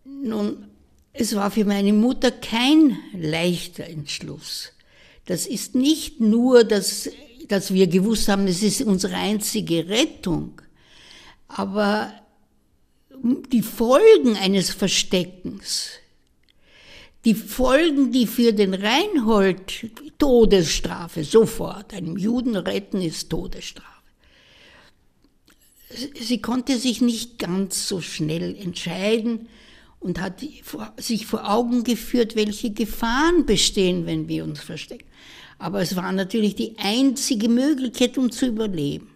[0.05, 0.71] Nun
[1.17, 4.73] es war für meine Mutter kein leichter Entschluss.
[5.25, 7.09] Das ist nicht nur, dass,
[7.47, 10.61] dass wir gewusst haben, es ist unsere einzige Rettung,
[11.47, 12.13] aber
[13.51, 15.91] die Folgen eines Versteckens,
[17.23, 19.87] die Folgen, die für den Reinhold
[20.19, 23.89] Todesstrafe sofort, einem Juden retten ist Todesstrafe.
[26.19, 29.47] Sie konnte sich nicht ganz so schnell entscheiden,
[29.99, 30.43] und hat
[30.97, 35.05] sich vor Augen geführt, welche Gefahren bestehen, wenn wir uns verstecken.
[35.57, 39.09] Aber es war natürlich die einzige Möglichkeit, um zu überleben.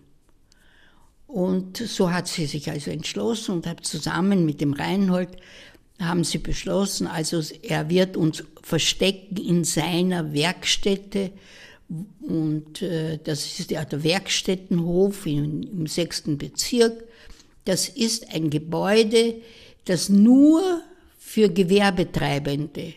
[1.27, 5.29] Und so hat sie sich also entschlossen und hat zusammen mit dem Reinhold
[5.99, 11.31] haben sie beschlossen, also er wird uns verstecken in seiner Werkstätte.
[12.21, 16.93] Und äh, das ist der Werkstättenhof im, im sechsten Bezirk.
[17.65, 19.35] Das ist ein Gebäude,
[19.85, 20.81] das nur
[21.17, 22.93] für Gewerbetreibende,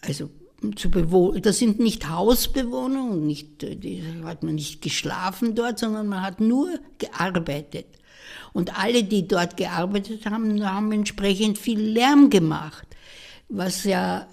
[0.00, 0.30] also
[0.76, 6.08] zu bewohnen, das sind nicht Hausbewohner und nicht, die hat man nicht geschlafen dort, sondern
[6.08, 7.86] man hat nur gearbeitet.
[8.52, 12.86] Und alle, die dort gearbeitet haben, haben entsprechend viel Lärm gemacht,
[13.48, 14.26] was ja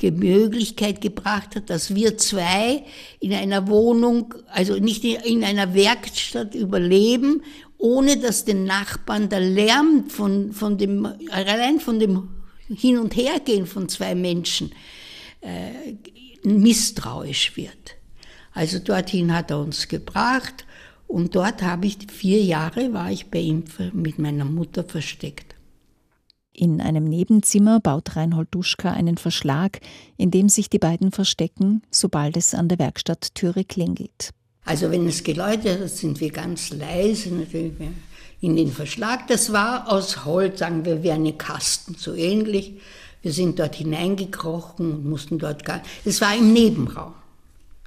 [0.00, 2.84] die Möglichkeit gebracht hat, dass wir zwei
[3.20, 7.42] in einer Wohnung, also nicht in einer Werkstatt überleben
[7.82, 12.28] ohne dass den Nachbarn der Lärm von, von dem, allein von dem
[12.68, 14.70] Hin- und Hergehen von zwei Menschen
[15.40, 15.96] äh,
[16.44, 17.96] misstrauisch wird.
[18.52, 20.64] Also dorthin hat er uns gebracht
[21.08, 25.56] und dort habe ich vier Jahre war ich bei ihm mit meiner Mutter versteckt.
[26.52, 29.80] In einem Nebenzimmer baut Reinhold Duschka einen Verschlag,
[30.16, 34.30] in dem sich die beiden verstecken, sobald es an der Werkstatttüre klingelt.
[34.64, 37.72] Also wenn es geläutet hat, sind wir ganz leise natürlich
[38.40, 39.26] in den Verschlag.
[39.28, 42.74] Das war aus Holz, sagen wir, wie eine Kasten, so ähnlich.
[43.22, 45.82] Wir sind dort hineingekrochen und mussten dort gar.
[46.04, 47.14] Es war im Nebenraum.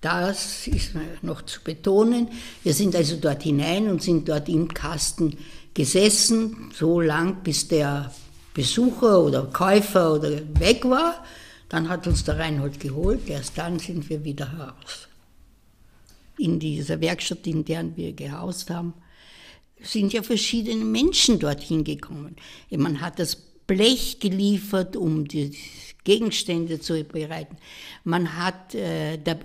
[0.01, 2.27] Das ist noch zu betonen.
[2.63, 5.37] Wir sind also dort hinein und sind dort im Kasten
[5.73, 8.13] gesessen, so lang, bis der
[8.53, 11.23] Besucher oder Käufer oder weg war.
[11.69, 13.27] Dann hat uns der Reinhold geholt.
[13.27, 15.07] Erst dann sind wir wieder heraus
[16.37, 18.93] in dieser Werkstatt, in der wir gehaust haben,
[19.81, 22.35] sind ja verschiedene Menschen dorthin gekommen.
[22.69, 25.51] Man hat das Blech geliefert, um die
[26.03, 27.57] Gegenstände zu bereiten.
[28.03, 29.39] Man hat, äh, der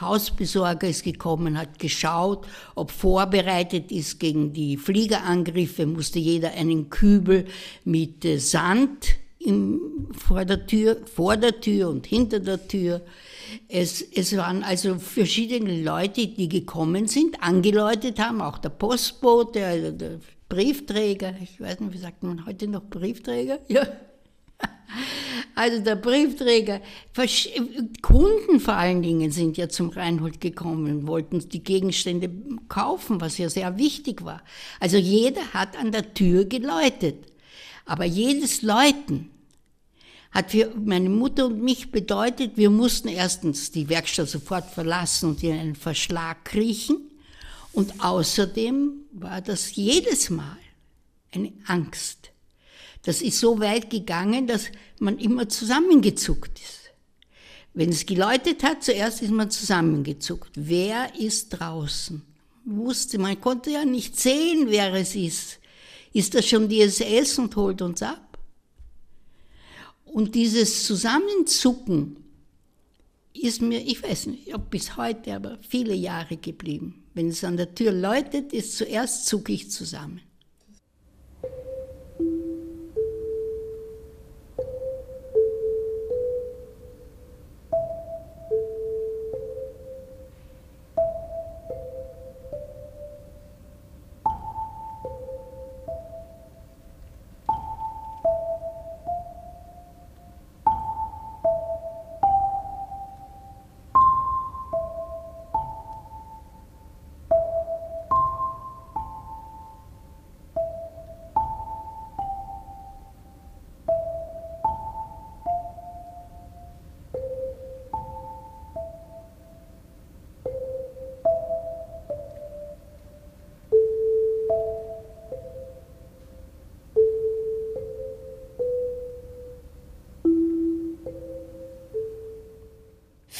[0.00, 7.46] Hausbesorger ist gekommen, hat geschaut, ob vorbereitet ist gegen die Fliegerangriffe, musste jeder einen Kübel
[7.84, 13.02] mit äh, Sand im, vor, der Tür, vor der Tür und hinter der Tür
[13.68, 19.90] es, es waren also verschiedene Leute, die gekommen sind, angeläutet haben, auch der Postbote, also
[19.90, 23.58] der Briefträger, ich weiß nicht, wie sagt man heute noch Briefträger?
[23.68, 23.86] Ja.
[25.56, 26.80] Also der Briefträger,
[28.02, 32.28] Kunden vor allen Dingen sind ja zum Reinhold gekommen wollten die Gegenstände
[32.68, 34.42] kaufen, was ja sehr wichtig war.
[34.80, 37.26] Also jeder hat an der Tür geläutet.
[37.86, 39.30] Aber jedes Läuten
[40.34, 45.42] hat für meine Mutter und mich bedeutet, wir mussten erstens die Werkstatt sofort verlassen und
[45.44, 46.98] in einen Verschlag kriechen.
[47.72, 50.58] Und außerdem war das jedes Mal
[51.32, 52.32] eine Angst.
[53.02, 54.66] Das ist so weit gegangen, dass
[54.98, 56.80] man immer zusammengezuckt ist.
[57.72, 60.52] Wenn es geläutet hat, zuerst ist man zusammengezuckt.
[60.54, 62.22] Wer ist draußen?
[62.64, 65.60] Wusste, man konnte ja nicht sehen, wer es ist.
[66.12, 68.33] Ist das schon die SS und holt uns ab?
[70.14, 72.18] Und dieses Zusammenzucken
[73.32, 77.02] ist mir, ich weiß nicht, ob bis heute, aber viele Jahre geblieben.
[77.14, 80.20] Wenn es an der Tür läutet, ist zuerst zucke ich zusammen.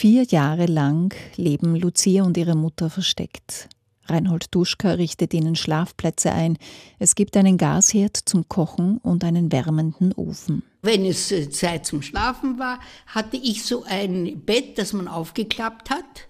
[0.05, 3.71] Vier Jahre lang leben Lucia und ihre Mutter versteckt.
[4.05, 6.59] Reinhold Duschka richtet ihnen Schlafplätze ein.
[6.99, 10.63] Es gibt einen Gasherd zum Kochen und einen wärmenden Ofen.
[10.83, 15.89] Wenn es äh, Zeit zum Schlafen war, hatte ich so ein Bett, das man aufgeklappt
[15.89, 16.29] hat.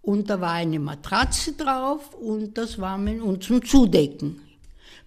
[0.00, 4.40] Und da war eine Matratze drauf und das war mein, und zum Zudecken.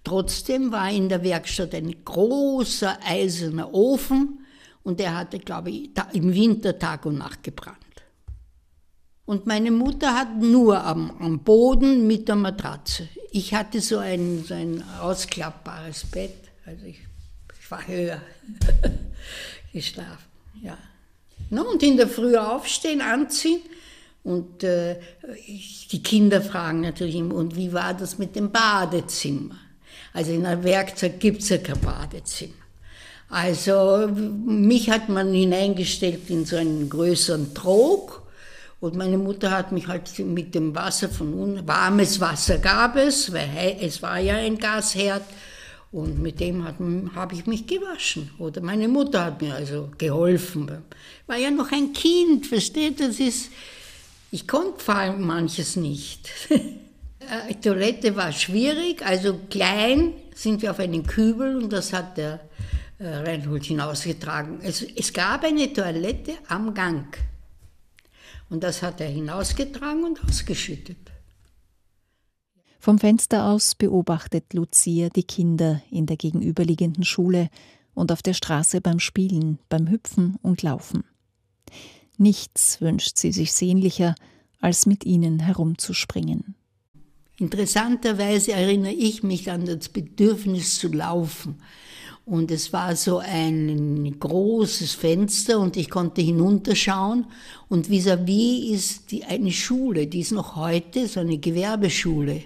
[0.04, 4.41] Trotzdem war in der Werkstatt ein großer eiserner Ofen
[4.82, 7.78] und der hatte, glaube ich, im Winter Tag und Nacht gebrannt.
[9.24, 13.08] Und meine Mutter hat nur am, am Boden mit der Matratze.
[13.30, 16.98] Ich hatte so ein, so ein ausklappbares Bett, also ich,
[17.60, 18.20] ich war höher
[19.72, 20.26] geschlafen.
[20.62, 20.76] Ja.
[21.50, 23.60] No, und in der Früh aufstehen, anziehen.
[24.24, 25.00] Und äh,
[25.46, 29.56] ich, die Kinder fragen natürlich immer, und wie war das mit dem Badezimmer?
[30.12, 32.61] Also in einem Werkzeug gibt es ja kein Badezimmer.
[33.32, 34.10] Also
[34.44, 38.20] mich hat man hineingestellt in so einen größeren Trog
[38.78, 43.32] und meine Mutter hat mich halt mit dem Wasser von unten, warmes Wasser gab es,
[43.32, 45.22] weil es war ja ein Gasherd
[45.92, 46.62] und mit dem
[47.14, 48.28] habe ich mich gewaschen.
[48.38, 50.70] Oder meine Mutter hat mir also geholfen.
[51.26, 53.00] War ja noch ein Kind, versteht?
[53.00, 53.50] Das ist,
[54.30, 56.28] ich konnte vor allem manches nicht.
[56.50, 56.54] Die
[57.50, 62.40] äh, Toilette war schwierig, also klein sind wir auf einen Kübel und das hat der
[63.02, 64.60] Reinhold hinausgetragen.
[64.62, 67.16] Es, es gab eine Toilette am Gang.
[68.48, 70.98] Und das hat er hinausgetragen und ausgeschüttet.
[72.78, 77.48] Vom Fenster aus beobachtet Lucia die Kinder in der gegenüberliegenden Schule
[77.94, 81.04] und auf der Straße beim Spielen, beim Hüpfen und Laufen.
[82.18, 84.14] Nichts wünscht sie sich sehnlicher,
[84.60, 86.54] als mit ihnen herumzuspringen.
[87.38, 91.56] Interessanterweise erinnere ich mich an das Bedürfnis zu laufen.
[92.24, 97.26] Und es war so ein großes Fenster und ich konnte hinunterschauen.
[97.68, 102.44] Und vis-à-vis -vis ist die, eine Schule, die ist noch heute so eine Gewerbeschule.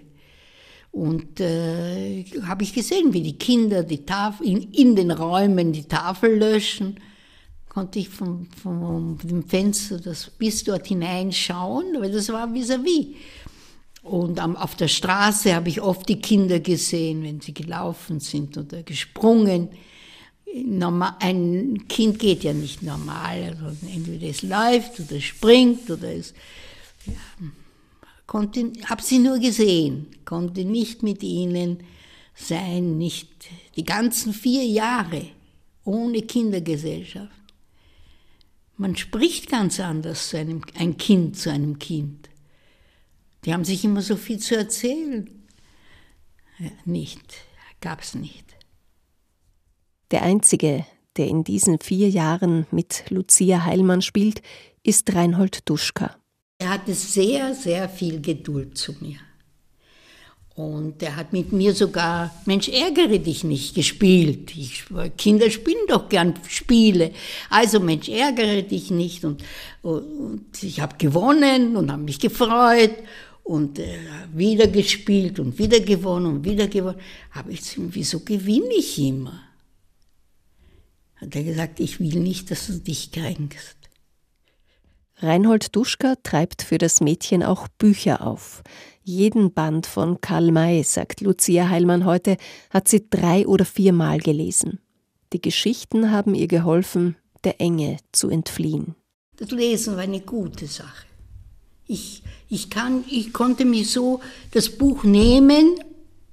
[0.93, 5.85] Und äh, habe ich gesehen, wie die Kinder die Tafel, in, in, den Räumen die
[5.85, 6.99] Tafel löschen.
[7.69, 13.09] Konnte ich vom, vom, vom Fenster das bis dort hineinschauen, weil das war vis-à-vis.
[13.09, 13.15] -vis.
[14.07, 18.83] Und auf der Straße habe ich oft die Kinder gesehen, wenn sie gelaufen sind oder
[18.83, 19.69] gesprungen.
[21.21, 23.57] Ein Kind geht ja nicht normal.
[23.61, 26.35] Also entweder es läuft oder springt oder es.
[27.07, 27.15] Ja,
[28.27, 31.79] konnte, habe sie nur gesehen, konnte nicht mit ihnen
[32.35, 33.29] sein, nicht
[33.77, 35.27] die ganzen vier Jahre
[35.85, 37.33] ohne Kindergesellschaft.
[38.77, 42.29] Man spricht ganz anders zu einem, ein Kind zu einem Kind.
[43.47, 45.31] Die haben sich immer so viel zu erzählen.
[46.59, 47.35] Ja, nicht,
[47.81, 48.57] gab es nicht.
[50.11, 50.85] Der Einzige,
[51.17, 54.43] der in diesen vier Jahren mit Lucia Heilmann spielt,
[54.83, 56.17] ist Reinhold Duschka.
[56.59, 59.19] Er hatte sehr, sehr viel Geduld zu mir.
[60.57, 64.57] Und er hat mit mir sogar Mensch, ärgere dich nicht gespielt.
[64.57, 64.85] Ich,
[65.19, 67.13] Kinder spielen doch gern Spiele.
[67.51, 69.25] Also Mensch, ärgere dich nicht.
[69.27, 69.45] Und,
[69.83, 72.95] und ich habe gewonnen und habe mich gefreut
[73.47, 73.99] und äh,
[74.35, 76.99] wieder gespielt und wieder gewonnen und wieder gewonnen.
[77.33, 79.41] Aber ich wieso gewinne ich immer?
[81.15, 83.77] Hat er gesagt, ich will nicht, dass du dich kränkst.
[85.19, 88.63] Reinhold Duschka treibt für das Mädchen auch Bücher auf.
[89.03, 92.37] Jeden Band von Karl May, sagt Lucia Heilmann heute,
[92.71, 94.81] hat sie drei oder viermal gelesen.
[95.33, 98.97] Die Geschichten haben ihr geholfen, der Enge zu entfliehen.
[99.37, 101.07] Das Lesen war eine gute Sache.
[101.87, 104.21] Ich, ich, kann, ich konnte mir so
[104.53, 105.77] das Buch nehmen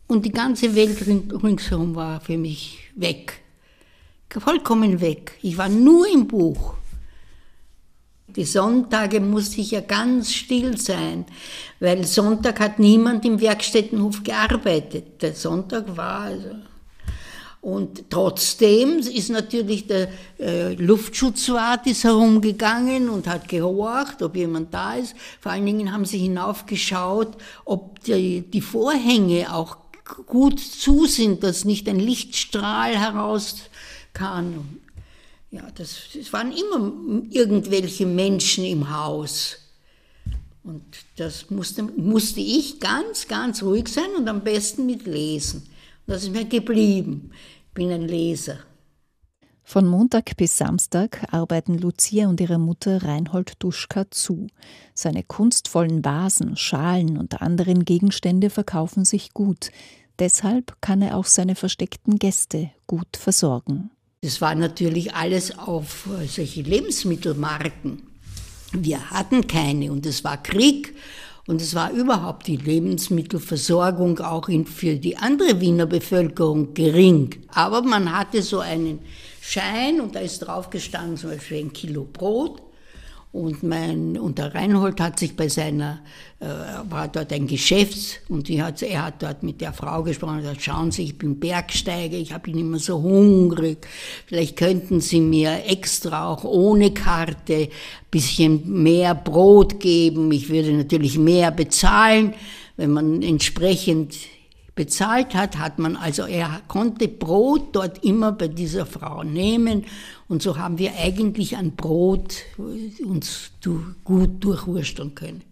[0.08, 3.42] und die ganze Welt ringsherum war für mich weg.
[4.30, 5.38] Vollkommen weg.
[5.44, 6.74] Ich war nur im Buch.
[8.36, 11.26] Die Sonntage musste ich ja ganz still sein,
[11.80, 15.22] weil Sonntag hat niemand im Werkstättenhof gearbeitet.
[15.22, 16.56] Der Sonntag war also.
[17.64, 24.96] Und trotzdem ist natürlich der äh, Luftschutzwart ist herumgegangen und hat gehorcht, ob jemand da
[24.96, 25.16] ist.
[25.40, 29.78] Vor allen Dingen haben sie hinaufgeschaut, ob die, die Vorhänge auch
[30.26, 33.56] gut zu sind, dass nicht ein Lichtstrahl heraus
[34.12, 34.82] kann.
[35.50, 36.92] Ja, das, es waren immer
[37.30, 39.56] irgendwelche Menschen im Haus.
[40.66, 40.84] Und
[41.16, 45.66] das musste, musste ich ganz, ganz ruhig sein und am besten mit lesen.
[46.06, 47.32] Das ist mir geblieben.
[47.74, 48.60] Ich bin ein Leser.
[49.64, 54.46] Von Montag bis Samstag arbeiten Lucia und ihre Mutter Reinhold Duschka zu.
[54.94, 59.72] Seine kunstvollen Vasen, Schalen und anderen Gegenstände verkaufen sich gut.
[60.20, 63.90] Deshalb kann er auch seine versteckten Gäste gut versorgen.
[64.22, 68.04] Das war natürlich alles auf solche Lebensmittelmarken.
[68.74, 70.94] Wir hatten keine und es war Krieg
[71.46, 77.36] und es war überhaupt die Lebensmittelversorgung auch für die andere Wiener Bevölkerung gering.
[77.54, 79.00] Aber man hatte so einen
[79.42, 82.62] Schein und da ist drauf gestanden zum Beispiel ein Kilo Brot
[83.34, 86.02] und, mein, und der Reinhold hat sich bei seiner,
[86.40, 86.46] äh,
[86.88, 90.62] war dort ein Geschäfts- und hat, er hat dort mit der Frau gesprochen und gesagt,
[90.62, 93.88] schauen Sie, ich bin Bergsteiger, ich ihn immer so hungrig,
[94.28, 97.70] vielleicht könnten Sie mir extra auch ohne Karte
[98.12, 102.36] bisschen mehr Brot geben, ich würde natürlich mehr bezahlen,
[102.78, 104.14] wenn man entsprechend
[104.76, 109.86] bezahlt hat, hat man also, er konnte Brot dort immer bei dieser Frau nehmen
[110.28, 113.52] und so haben wir eigentlich an Brot uns
[114.04, 115.44] gut durchwursteln können.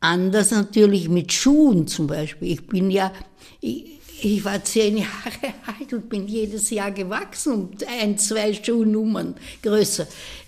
[0.00, 2.52] Anders natürlich mit Schuhen zum Beispiel.
[2.52, 3.12] Ich bin ja,
[3.60, 9.34] ich, ich war zehn Jahre alt und bin jedes Jahr gewachsen um ein, zwei Schuhnummern
[9.62, 10.06] größer.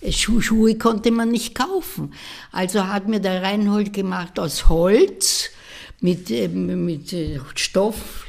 [0.09, 2.13] Schuh, Schuhe konnte man nicht kaufen.
[2.51, 5.51] Also hat mir der Reinhold gemacht aus Holz
[6.01, 8.25] mit, äh, mit äh, Stoff,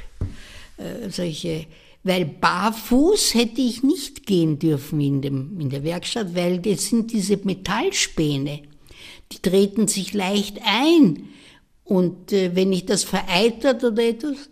[0.76, 1.66] äh, solche,
[2.02, 7.12] weil barfuß hätte ich nicht gehen dürfen in, dem, in der Werkstatt, weil das sind
[7.12, 8.62] diese Metallspäne,
[9.32, 11.28] die treten sich leicht ein.
[11.84, 14.48] Und wenn ich das vereitert oder etwas,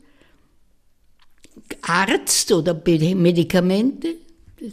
[1.83, 4.17] Arzt oder Medikamente,
[4.61, 4.73] das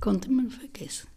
[0.00, 1.08] konnte man vergessen.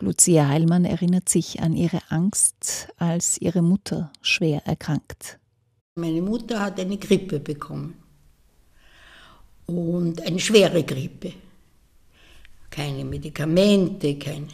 [0.00, 5.38] Lucia Heilmann erinnert sich an ihre Angst, als ihre Mutter schwer erkrankt.
[5.98, 7.94] Meine Mutter hat eine Grippe bekommen.
[9.64, 11.32] Und eine schwere Grippe.
[12.68, 14.48] Keine Medikamente, keine.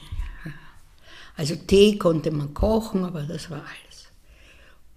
[1.37, 4.07] Also Tee konnte man kochen, aber das war alles.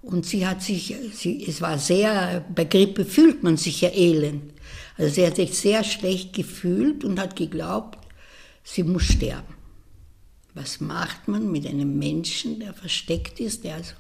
[0.04, 4.54] Und sie hat sich, sie, es war sehr, bei Grippe fühlt man sich ja elend.
[5.00, 7.98] Also sie hat sich sehr schlecht gefühlt und hat geglaubt,
[8.64, 9.56] sie muss sterben.
[10.54, 13.96] Was macht man mit einem Menschen, der versteckt ist, der also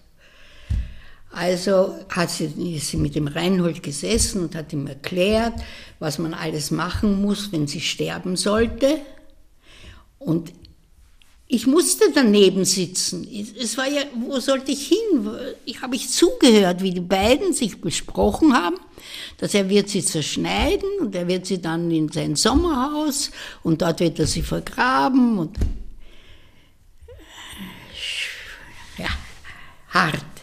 [1.36, 5.53] also hat sie, ist sie mit dem Reinhold gesessen und hat ihm erklärt,
[5.99, 9.01] was man alles machen muss, wenn sie sterben sollte.
[10.17, 10.53] Und
[11.47, 13.27] ich musste daneben sitzen.
[13.61, 15.29] Es war ja, wo sollte ich hin?
[15.65, 18.77] Ich habe ich zugehört, wie die beiden sich besprochen haben,
[19.38, 23.29] dass er wird sie zerschneiden und er wird sie dann in sein Sommerhaus
[23.61, 25.57] und dort wird er sie vergraben und
[28.97, 29.09] ja,
[29.89, 30.34] hart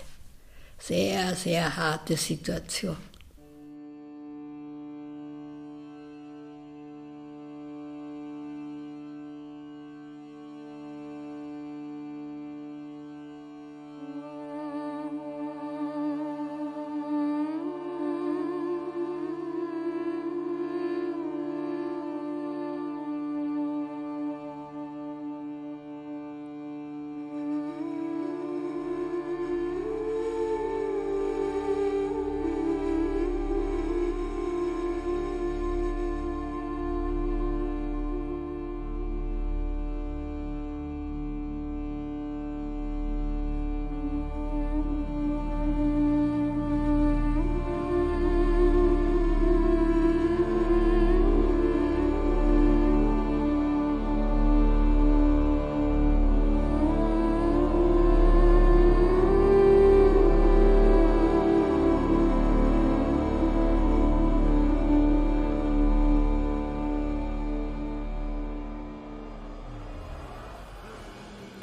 [0.83, 2.97] sehr, sehr harte Situation.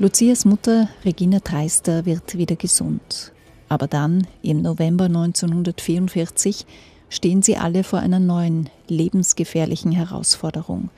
[0.01, 3.33] Lucias Mutter Regina Dreister wird wieder gesund.
[3.67, 6.65] Aber dann, im November 1944,
[7.09, 10.89] stehen sie alle vor einer neuen, lebensgefährlichen Herausforderung.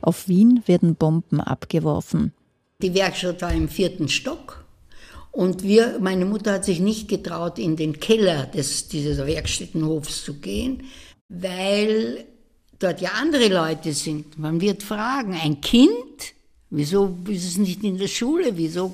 [0.00, 2.32] Auf Wien werden Bomben abgeworfen.
[2.80, 4.64] Die Werkstatt war im vierten Stock
[5.32, 10.32] und wir, meine Mutter hat sich nicht getraut, in den Keller des, dieses Werkstättenhofs zu
[10.40, 10.84] gehen,
[11.28, 12.24] weil
[12.78, 14.38] dort ja andere Leute sind.
[14.38, 16.35] Man wird fragen, ein Kind,
[16.70, 18.92] wieso ist es nicht in der Schule, wieso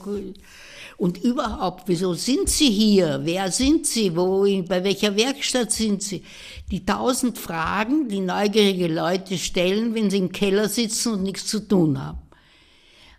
[1.03, 3.21] und überhaupt, wieso sind Sie hier?
[3.25, 4.15] Wer sind Sie?
[4.15, 6.23] Wo, bei welcher Werkstatt sind Sie?
[6.71, 11.67] Die tausend Fragen, die neugierige Leute stellen, wenn sie im Keller sitzen und nichts zu
[11.67, 12.19] tun haben.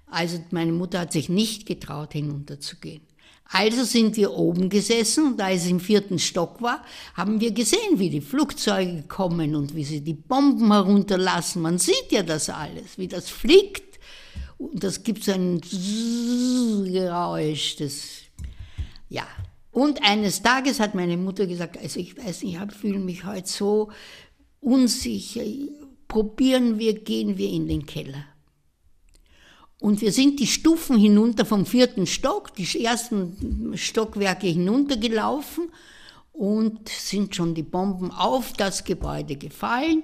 [0.07, 3.01] Also meine Mutter hat sich nicht getraut, hinunterzugehen.
[3.45, 6.83] Also sind wir oben gesessen und da es im vierten Stock war,
[7.15, 11.61] haben wir gesehen, wie die Flugzeuge kommen und wie sie die Bomben herunterlassen.
[11.61, 13.92] Man sieht ja das alles, wie das fliegt.
[14.57, 15.61] Und das gibt so ein
[16.85, 18.21] Geräusch, das,
[19.09, 19.27] ja.
[19.71, 23.49] Und eines Tages hat meine Mutter gesagt, also ich weiß nicht, ich fühle mich heute
[23.49, 23.89] so
[24.59, 25.41] unsicher,
[26.07, 28.25] probieren wir, gehen wir in den Keller.
[29.79, 35.69] Und wir sind die Stufen hinunter vom vierten Stock, die ersten Stockwerke hinuntergelaufen
[36.31, 40.03] und sind schon die Bomben auf das Gebäude gefallen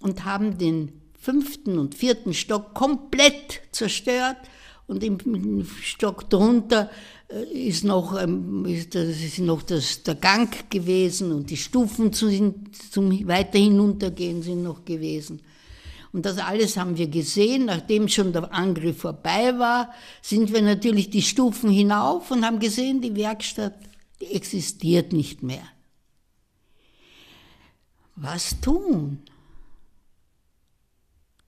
[0.00, 4.38] und haben den fünften und vierten Stock komplett zerstört.
[4.86, 6.90] Und im Stock drunter
[7.28, 13.28] äh, ist noch, ähm, ist noch das, der Gang gewesen und die Stufen zum, zum
[13.28, 15.42] weiter hinuntergehen sind noch gewesen.
[16.12, 17.66] Und das alles haben wir gesehen.
[17.66, 19.92] Nachdem schon der Angriff vorbei war,
[20.22, 23.74] sind wir natürlich die Stufen hinauf und haben gesehen, die Werkstatt
[24.20, 25.62] die existiert nicht mehr.
[28.16, 29.22] Was tun?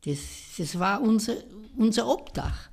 [0.05, 0.18] Das,
[0.59, 1.34] das war unser,
[1.76, 2.72] unser Obdach.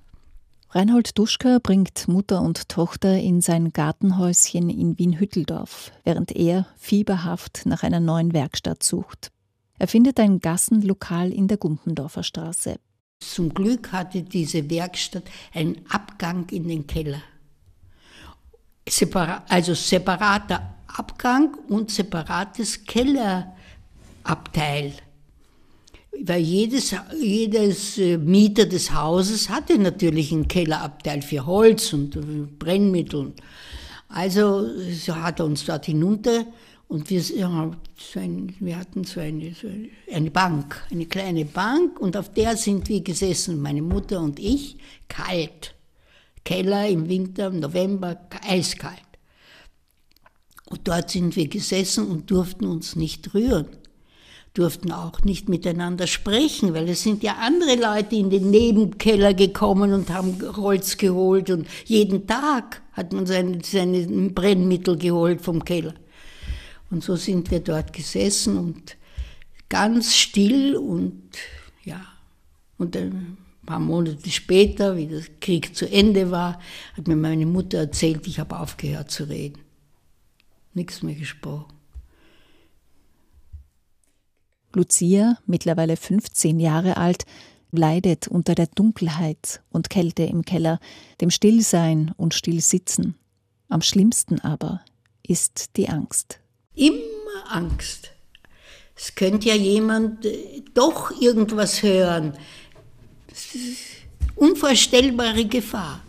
[0.71, 7.81] Reinhold Duschka bringt Mutter und Tochter in sein Gartenhäuschen in Wien-Hütteldorf, während er fieberhaft nach
[7.81, 9.31] einer neuen Werkstatt sucht.
[9.79, 12.79] Er findet ein Gassenlokal in der Gumpendorfer Straße.
[13.19, 15.23] Zum Glück hatte diese Werkstatt
[15.53, 17.21] einen Abgang in den Keller.
[18.87, 24.93] Separa also separater Abgang und separates Kellerabteil.
[26.21, 33.33] Weil jedes, jedes äh, Mieter des Hauses hatte natürlich einen Kellerabteil für Holz und Brennmittel.
[34.09, 36.45] Also so hat er uns dort hinunter
[36.87, 39.67] und wir, ja, so ein, wir hatten so eine, so
[40.11, 44.77] eine Bank, eine kleine Bank und auf der sind wir gesessen, meine Mutter und ich,
[45.07, 45.75] kalt.
[46.43, 49.03] Keller im Winter, im November, eiskalt.
[50.65, 53.67] Und dort sind wir gesessen und durften uns nicht rühren,
[54.59, 59.93] durften auch nicht miteinander sprechen, weil es sind ja andere Leute in den Nebenkeller gekommen
[59.93, 65.93] und haben Holz geholt und jeden Tag hat man seine, seine Brennmittel geholt vom Keller.
[66.91, 68.97] Und so sind wir dort gesessen und
[69.69, 71.21] ganz still und
[71.85, 72.01] ja,
[72.77, 76.59] und ein paar Monate später, wie der Krieg zu Ende war,
[76.97, 79.61] hat mir meine Mutter erzählt, ich habe aufgehört zu reden.
[80.73, 81.78] Nichts mehr gesprochen.
[84.73, 87.25] Lucia, mittlerweile 15 Jahre alt,
[87.71, 90.79] leidet unter der Dunkelheit und Kälte im Keller,
[91.21, 93.15] dem Stillsein und Stillsitzen.
[93.67, 94.81] Am schlimmsten aber
[95.25, 96.39] ist die Angst.
[96.75, 98.11] Immer Angst.
[98.95, 102.37] Es könnte ja jemand äh, doch irgendwas hören.
[104.35, 106.01] Unvorstellbare Gefahr.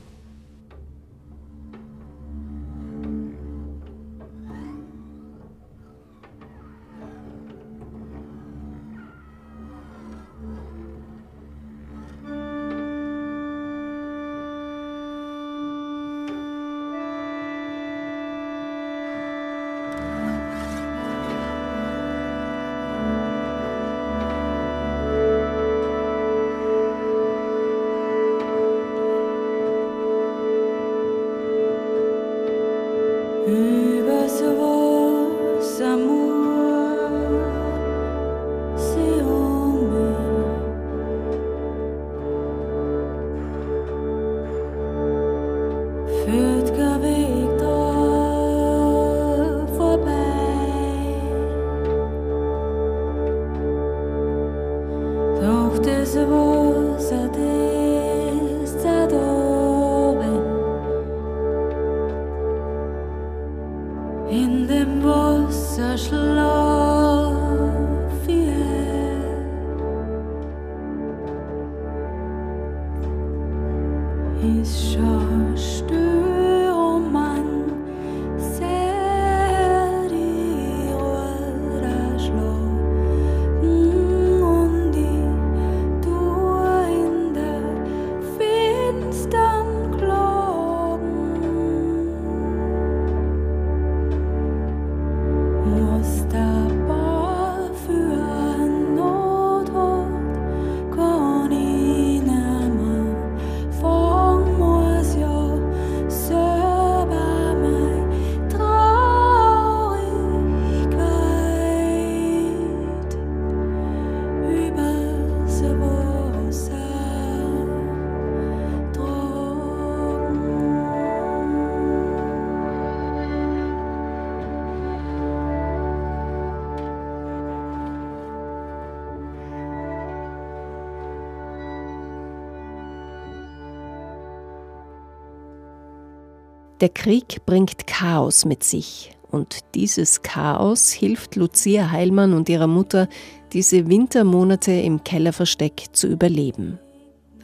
[136.80, 139.12] Der Krieg bringt Chaos mit sich.
[139.30, 143.06] Und dieses Chaos hilft Lucia Heilmann und ihrer Mutter,
[143.52, 146.78] diese Wintermonate im Kellerversteck zu überleben.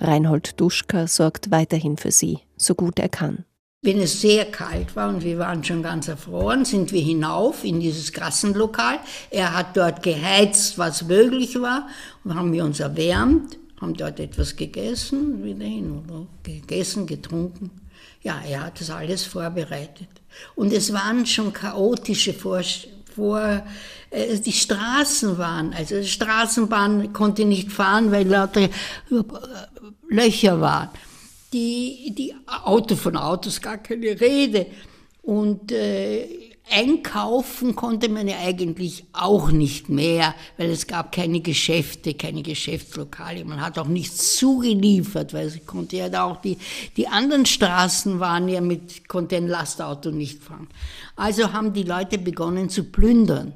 [0.00, 3.44] Reinhold Duschka sorgt weiterhin für sie, so gut er kann.
[3.82, 7.78] Wenn es sehr kalt war und wir waren schon ganz erfroren, sind wir hinauf in
[7.80, 8.98] dieses Kassenlokal.
[9.30, 11.88] Er hat dort geheizt, was möglich war,
[12.24, 17.70] und haben wir uns erwärmt, haben dort etwas gegessen, wieder hin, oder gegessen, getrunken.
[18.26, 20.08] Ja, er hat das alles vorbereitet.
[20.56, 22.60] Und es waren schon chaotische Vor
[23.14, 23.62] vor
[24.10, 28.70] äh, die Straßen waren, also die Straßenbahn konnte nicht fahren, weil lauter äh,
[30.08, 30.88] Löcher waren.
[31.52, 34.66] Die, die Auto von Autos gar keine Rede.
[35.22, 42.14] Und äh, Einkaufen konnte man ja eigentlich auch nicht mehr, weil es gab keine Geschäfte,
[42.14, 43.44] keine Geschäftslokale.
[43.44, 46.58] Man hat auch nichts zugeliefert, weil es konnte ja da auch die,
[46.96, 50.66] die anderen Straßen waren ja mit, konnte ein Lastauto nicht fahren.
[51.14, 53.52] Also haben die Leute begonnen zu plündern.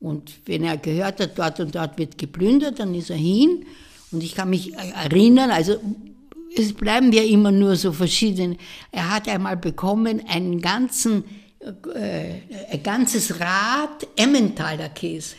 [0.00, 3.66] Und wenn er gehört hat, dort und dort wird geplündert, dann ist er hin.
[4.10, 5.78] Und ich kann mich erinnern, also
[6.56, 8.56] es bleiben ja immer nur so verschiedene.
[8.90, 11.24] Er hat einmal bekommen einen ganzen,
[11.94, 12.40] äh,
[12.70, 15.36] ein ganzes Rad Emmentaler Käse.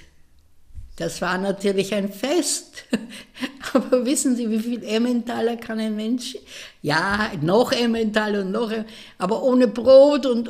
[0.95, 2.83] Das war natürlich ein Fest.
[3.73, 6.37] Aber wissen Sie, wie viel Emmentaler kann ein Mensch?
[6.81, 8.71] Ja, noch Emmentaler und noch,
[9.17, 10.49] aber ohne Brot und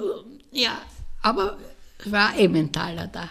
[0.51, 0.81] ja,
[1.21, 1.57] aber
[2.05, 3.29] war Emmentaler da.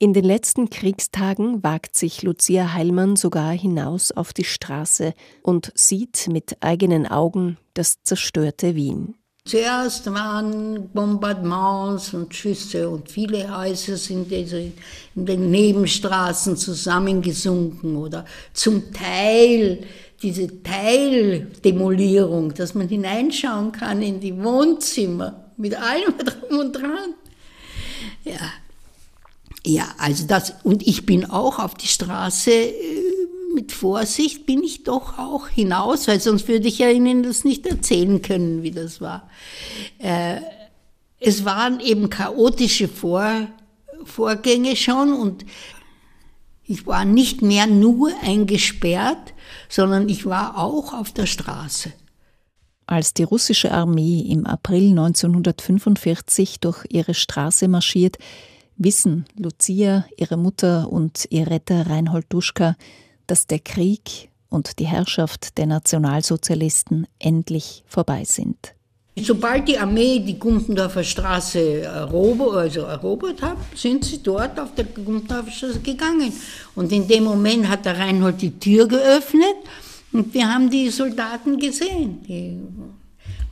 [0.00, 6.28] In den letzten Kriegstagen wagt sich Lucia Heilmann sogar hinaus auf die Straße und sieht
[6.28, 9.14] mit eigenen Augen das zerstörte Wien.
[9.46, 14.72] Zuerst waren Bombardements und Schüsse und viele Häuser sind in
[15.14, 19.86] den Nebenstraßen zusammengesunken oder zum Teil
[20.22, 27.14] diese Teildemolierung, dass man hineinschauen kann in die Wohnzimmer mit allem drum und dran.
[28.24, 28.40] Ja,
[29.66, 32.74] ja, also das, und ich bin auch auf die Straße äh,
[33.54, 37.66] mit Vorsicht bin ich doch auch hinaus, weil sonst würde ich ja Ihnen das nicht
[37.66, 39.28] erzählen können, wie das war.
[39.98, 40.40] Äh,
[41.20, 43.48] es waren eben chaotische Vor
[44.04, 45.46] Vorgänge schon und
[46.64, 49.34] ich war nicht mehr nur eingesperrt,
[49.68, 51.92] sondern ich war auch auf der Straße.
[52.86, 58.18] Als die russische Armee im April 1945 durch ihre Straße marschiert,
[58.76, 62.76] wissen Lucia, ihre Mutter und ihr Retter Reinhold Duschka,
[63.26, 68.74] dass der Krieg und die Herrschaft der Nationalsozialisten endlich vorbei sind.
[69.16, 74.86] Sobald die Armee die Gumpendorfer Straße erobert, also erobert hat, sind sie dort auf der
[74.86, 76.32] Gumpendorfer Straße gegangen.
[76.74, 79.56] Und in dem Moment hat der Reinhold die Tür geöffnet
[80.12, 82.22] und wir haben die Soldaten gesehen.
[82.26, 82.58] Die,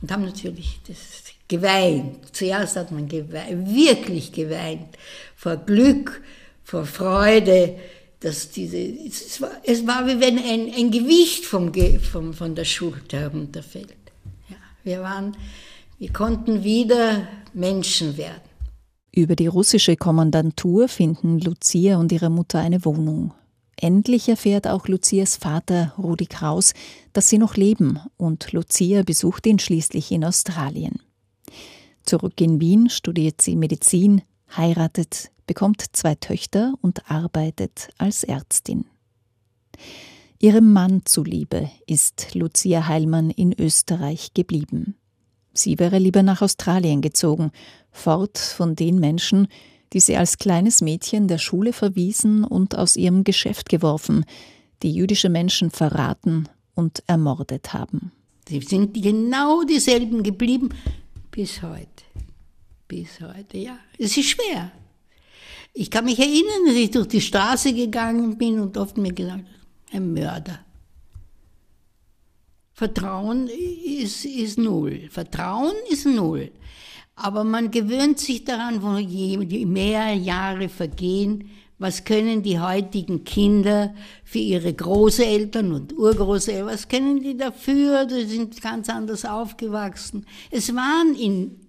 [0.01, 2.17] und haben natürlich das geweint.
[2.31, 4.97] Zuerst hat man geweint, wirklich geweint,
[5.35, 6.21] vor Glück,
[6.63, 7.75] vor Freude,
[8.19, 12.63] dass diese, es war, es war wie wenn ein, ein Gewicht vom, vom, von der
[12.63, 13.93] Schulter herunterfällt.
[14.49, 15.35] Ja, wir waren,
[15.99, 18.41] wir konnten wieder Menschen werden.
[19.15, 23.33] Über die russische Kommandantur finden Lucia und ihre Mutter eine Wohnung.
[23.75, 26.73] Endlich erfährt auch Lucias Vater Rudi Kraus,
[27.11, 31.01] dass sie noch leben und Lucia besucht ihn schließlich in Australien.
[32.05, 34.21] Zurück in Wien studiert sie Medizin,
[34.55, 38.85] heiratet, bekommt zwei Töchter und arbeitet als Ärztin.
[40.39, 44.95] Ihrem Mann zuliebe ist Lucia Heilmann in Österreich geblieben.
[45.53, 47.51] Sie wäre lieber nach Australien gezogen,
[47.91, 49.47] fort von den Menschen,
[49.93, 54.25] die sie als kleines Mädchen der Schule verwiesen und aus ihrem Geschäft geworfen,
[54.81, 58.11] die jüdische Menschen verraten und ermordet haben.
[58.49, 60.69] Sie sind genau dieselben geblieben
[61.33, 62.03] bis heute.
[62.87, 63.77] Bis heute, ja.
[63.97, 64.71] Es ist schwer.
[65.73, 69.45] Ich kann mich erinnern, dass ich durch die Straße gegangen bin und oft mir gesagt
[69.91, 70.59] ein Mörder.
[72.73, 75.09] Vertrauen ist, ist null.
[75.09, 76.51] Vertrauen ist null.
[77.15, 81.49] Aber man gewöhnt sich daran, wo je mehr Jahre vergehen,
[81.83, 88.05] was können die heutigen Kinder für ihre Großeltern und Urgroßeltern, was können die dafür?
[88.05, 90.25] Die sind ganz anders aufgewachsen.
[90.49, 91.59] Es waren in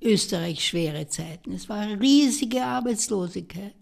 [0.00, 1.52] Österreich schwere Zeiten.
[1.52, 3.74] Es war riesige Arbeitslosigkeit.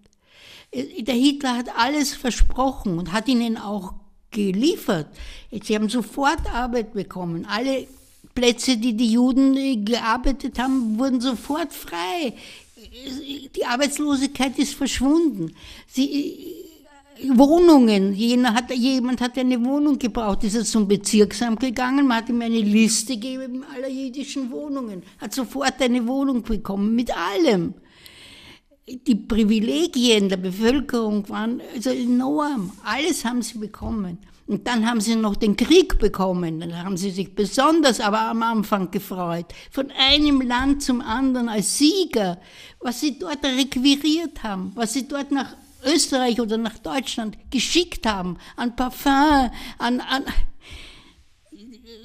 [0.72, 3.92] Der Hitler hat alles versprochen und hat ihnen auch
[4.30, 5.08] geliefert.
[5.62, 7.44] Sie haben sofort Arbeit bekommen.
[7.44, 7.86] Alle
[8.34, 12.32] Plätze, die die Juden äh, gearbeitet haben, wurden sofort frei.
[13.56, 15.54] Die Arbeitslosigkeit ist verschwunden.
[15.88, 16.54] Sie,
[17.28, 22.28] Wohnungen, jemand hat, jemand hat eine Wohnung gebraucht, ist er zum Bezirksamt gegangen, man hat
[22.28, 27.74] ihm eine Liste gegeben aller jüdischen Wohnungen, hat sofort eine Wohnung bekommen, mit allem.
[28.86, 34.18] Die Privilegien der Bevölkerung waren also enorm, alles haben sie bekommen.
[34.46, 36.60] Und dann haben sie noch den Krieg bekommen.
[36.60, 39.46] Dann haben sie sich besonders aber am Anfang gefreut.
[39.70, 42.38] Von einem Land zum anderen als Sieger.
[42.80, 44.72] Was sie dort requiriert haben.
[44.74, 48.38] Was sie dort nach Österreich oder nach Deutschland geschickt haben.
[48.56, 50.24] An Parfum, an, an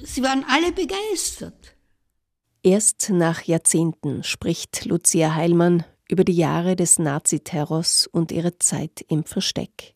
[0.02, 1.76] Sie waren alle begeistert.
[2.62, 9.24] Erst nach Jahrzehnten spricht Lucia Heilmann über die Jahre des Naziterrors und ihre Zeit im
[9.24, 9.94] Versteck.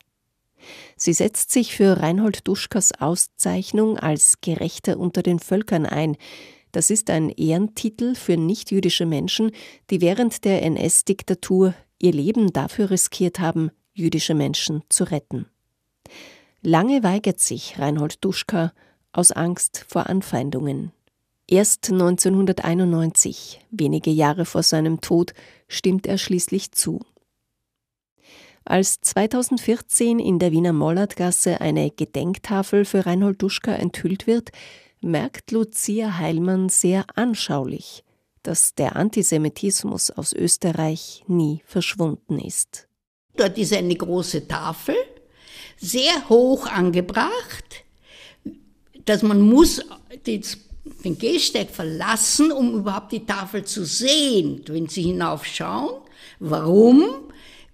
[0.97, 6.15] Sie setzt sich für Reinhold Duschkas Auszeichnung als Gerechter unter den Völkern ein.
[6.71, 9.51] Das ist ein Ehrentitel für nichtjüdische Menschen,
[9.89, 15.47] die während der NS-Diktatur ihr Leben dafür riskiert haben, jüdische Menschen zu retten.
[16.61, 18.73] Lange weigert sich Reinhold Duschka
[19.11, 20.91] aus Angst vor Anfeindungen.
[21.47, 25.33] Erst 1991, wenige Jahre vor seinem Tod,
[25.67, 27.01] stimmt er schließlich zu.
[28.67, 34.49] Als 2014 in der Wiener Mollertgasse eine Gedenktafel für Reinhold Duschka enthüllt wird,
[35.01, 38.03] merkt Lucia Heilmann sehr anschaulich,
[38.41, 42.87] dass der Antisemitismus aus Österreich nie verschwunden ist.
[43.37, 44.95] Dort ist eine große Tafel,
[45.77, 47.83] sehr hoch angebracht,
[49.05, 49.79] dass man muss
[50.15, 56.01] den Gehsteig verlassen, um überhaupt die Tafel zu sehen, wenn Sie hinaufschauen.
[56.39, 57.03] Warum?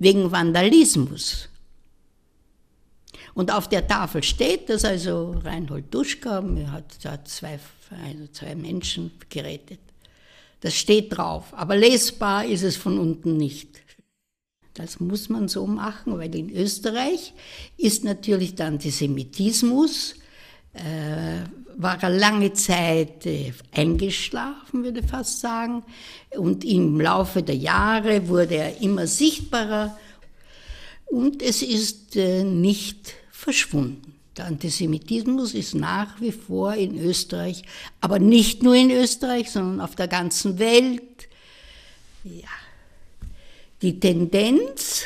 [0.02, 1.48] Wegen Vandalismus.
[3.36, 7.60] Und auf der Tafel steht, dass also Reinhold Duschka hat, hat zwei,
[8.04, 9.80] also zwei Menschen gerettet.
[10.62, 13.70] Das steht drauf, aber lesbar ist es von unten nicht.
[14.74, 17.34] Das muss man so machen, weil in Österreich
[17.78, 20.16] ist natürlich der Antisemitismus,
[20.74, 21.42] äh,
[21.78, 25.84] war er lange Zeit äh, eingeschlafen, würde ich fast sagen.
[26.32, 29.98] Und im Laufe der Jahre wurde er immer sichtbarer
[31.06, 34.14] und es ist äh, nicht verschwunden.
[34.38, 37.64] Der Antisemitismus ist nach wie vor in Österreich,
[38.00, 41.28] aber nicht nur in Österreich, sondern auf der ganzen Welt.
[42.24, 42.48] Ja.
[43.82, 45.04] Die Tendenz,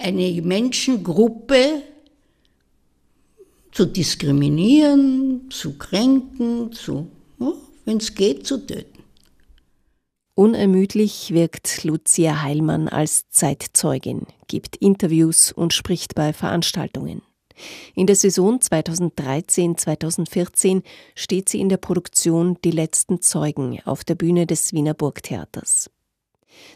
[0.00, 1.82] eine Menschengruppe
[3.78, 7.08] zu diskriminieren, zu kränken, zu,
[7.84, 9.04] wenn es geht, zu töten.
[10.34, 17.22] Unermüdlich wirkt Lucia Heilmann als Zeitzeugin, gibt Interviews und spricht bei Veranstaltungen.
[17.94, 20.82] In der Saison 2013-2014
[21.14, 25.88] steht sie in der Produktion Die letzten Zeugen auf der Bühne des Wiener Burgtheaters.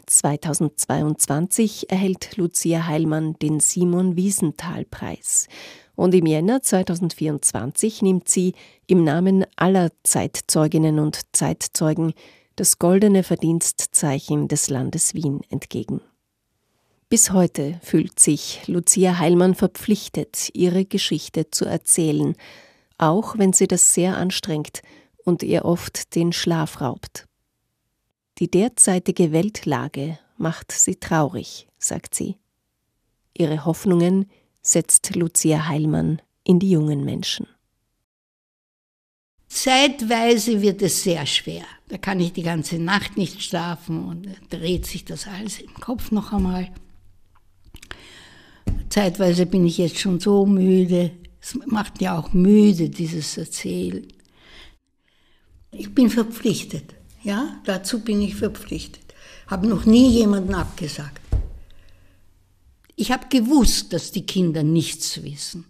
[0.05, 5.49] 2022 erhält Lucia Heilmann den Simon Wiesenthal Preis
[5.95, 8.53] und im Jänner 2024 nimmt sie
[8.87, 12.13] im Namen aller Zeitzeuginnen und Zeitzeugen
[12.55, 16.01] das goldene Verdienstzeichen des Landes Wien entgegen.
[17.09, 22.35] Bis heute fühlt sich Lucia Heilmann verpflichtet, ihre Geschichte zu erzählen,
[22.97, 24.81] auch wenn sie das sehr anstrengt
[25.23, 27.27] und ihr oft den Schlaf raubt.
[28.39, 32.37] Die derzeitige Weltlage macht sie traurig, sagt sie.
[33.35, 34.29] Ihre Hoffnungen
[34.63, 37.47] setzt Lucia Heilmann in die jungen Menschen.
[39.47, 41.63] Zeitweise wird es sehr schwer.
[41.89, 46.11] Da kann ich die ganze Nacht nicht schlafen und dreht sich das alles im Kopf
[46.11, 46.71] noch einmal.
[48.89, 51.11] Zeitweise bin ich jetzt schon so müde.
[51.39, 54.07] Es macht ja auch müde, dieses Erzählen.
[55.71, 56.95] Ich bin verpflichtet.
[57.23, 59.13] Ja, dazu bin ich verpflichtet.
[59.47, 61.22] Habe noch nie jemanden abgesagt.
[62.95, 65.65] Ich habe gewusst, dass die Kinder nichts wissen.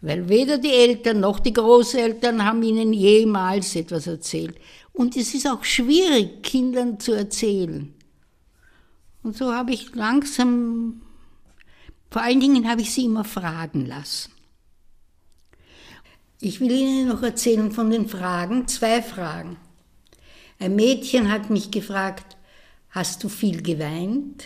[0.00, 4.56] Weil weder die Eltern noch die Großeltern haben ihnen jemals etwas erzählt.
[4.92, 7.94] Und es ist auch schwierig, Kindern zu erzählen.
[9.22, 11.00] Und so habe ich langsam,
[12.10, 14.30] vor allen Dingen habe ich sie immer fragen lassen.
[16.40, 19.56] Ich will Ihnen noch erzählen von den Fragen, zwei Fragen.
[20.58, 22.36] Ein Mädchen hat mich gefragt,
[22.90, 24.44] hast du viel geweint?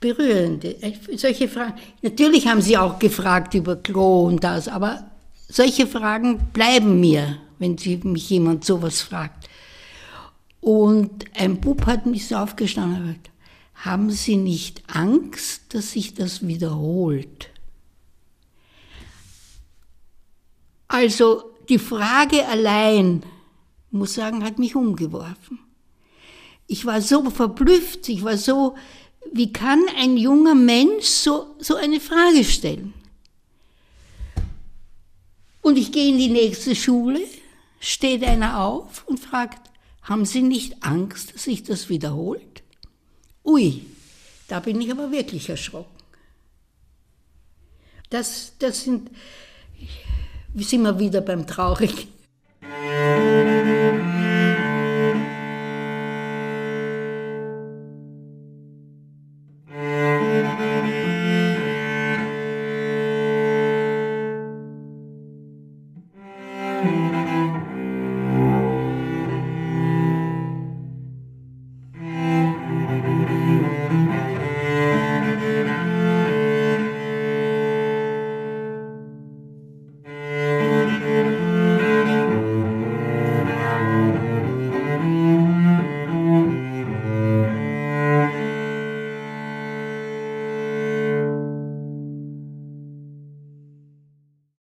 [0.00, 0.76] Berührende,
[1.16, 1.74] solche Fragen.
[2.00, 5.10] Natürlich haben sie auch gefragt über Klo und das, aber
[5.48, 9.48] solche Fragen bleiben mir, wenn mich jemand sowas fragt.
[10.60, 13.30] Und ein Bub hat mich so aufgestanden und gesagt,
[13.74, 17.48] haben Sie nicht Angst, dass sich das wiederholt?
[20.86, 23.22] Also die Frage allein,
[23.90, 25.60] muss sagen, hat mich umgeworfen.
[26.66, 28.76] Ich war so verblüfft, ich war so,
[29.32, 32.94] wie kann ein junger Mensch so, so eine Frage stellen?
[35.62, 37.20] Und ich gehe in die nächste Schule,
[37.80, 39.70] steht einer auf und fragt,
[40.02, 42.62] haben Sie nicht Angst, dass sich das wiederholt?
[43.44, 43.84] Ui,
[44.48, 46.00] da bin ich aber wirklich erschrocken.
[48.08, 49.10] Das, das sind,
[50.52, 52.08] wir sind mal wieder beim Traurigen.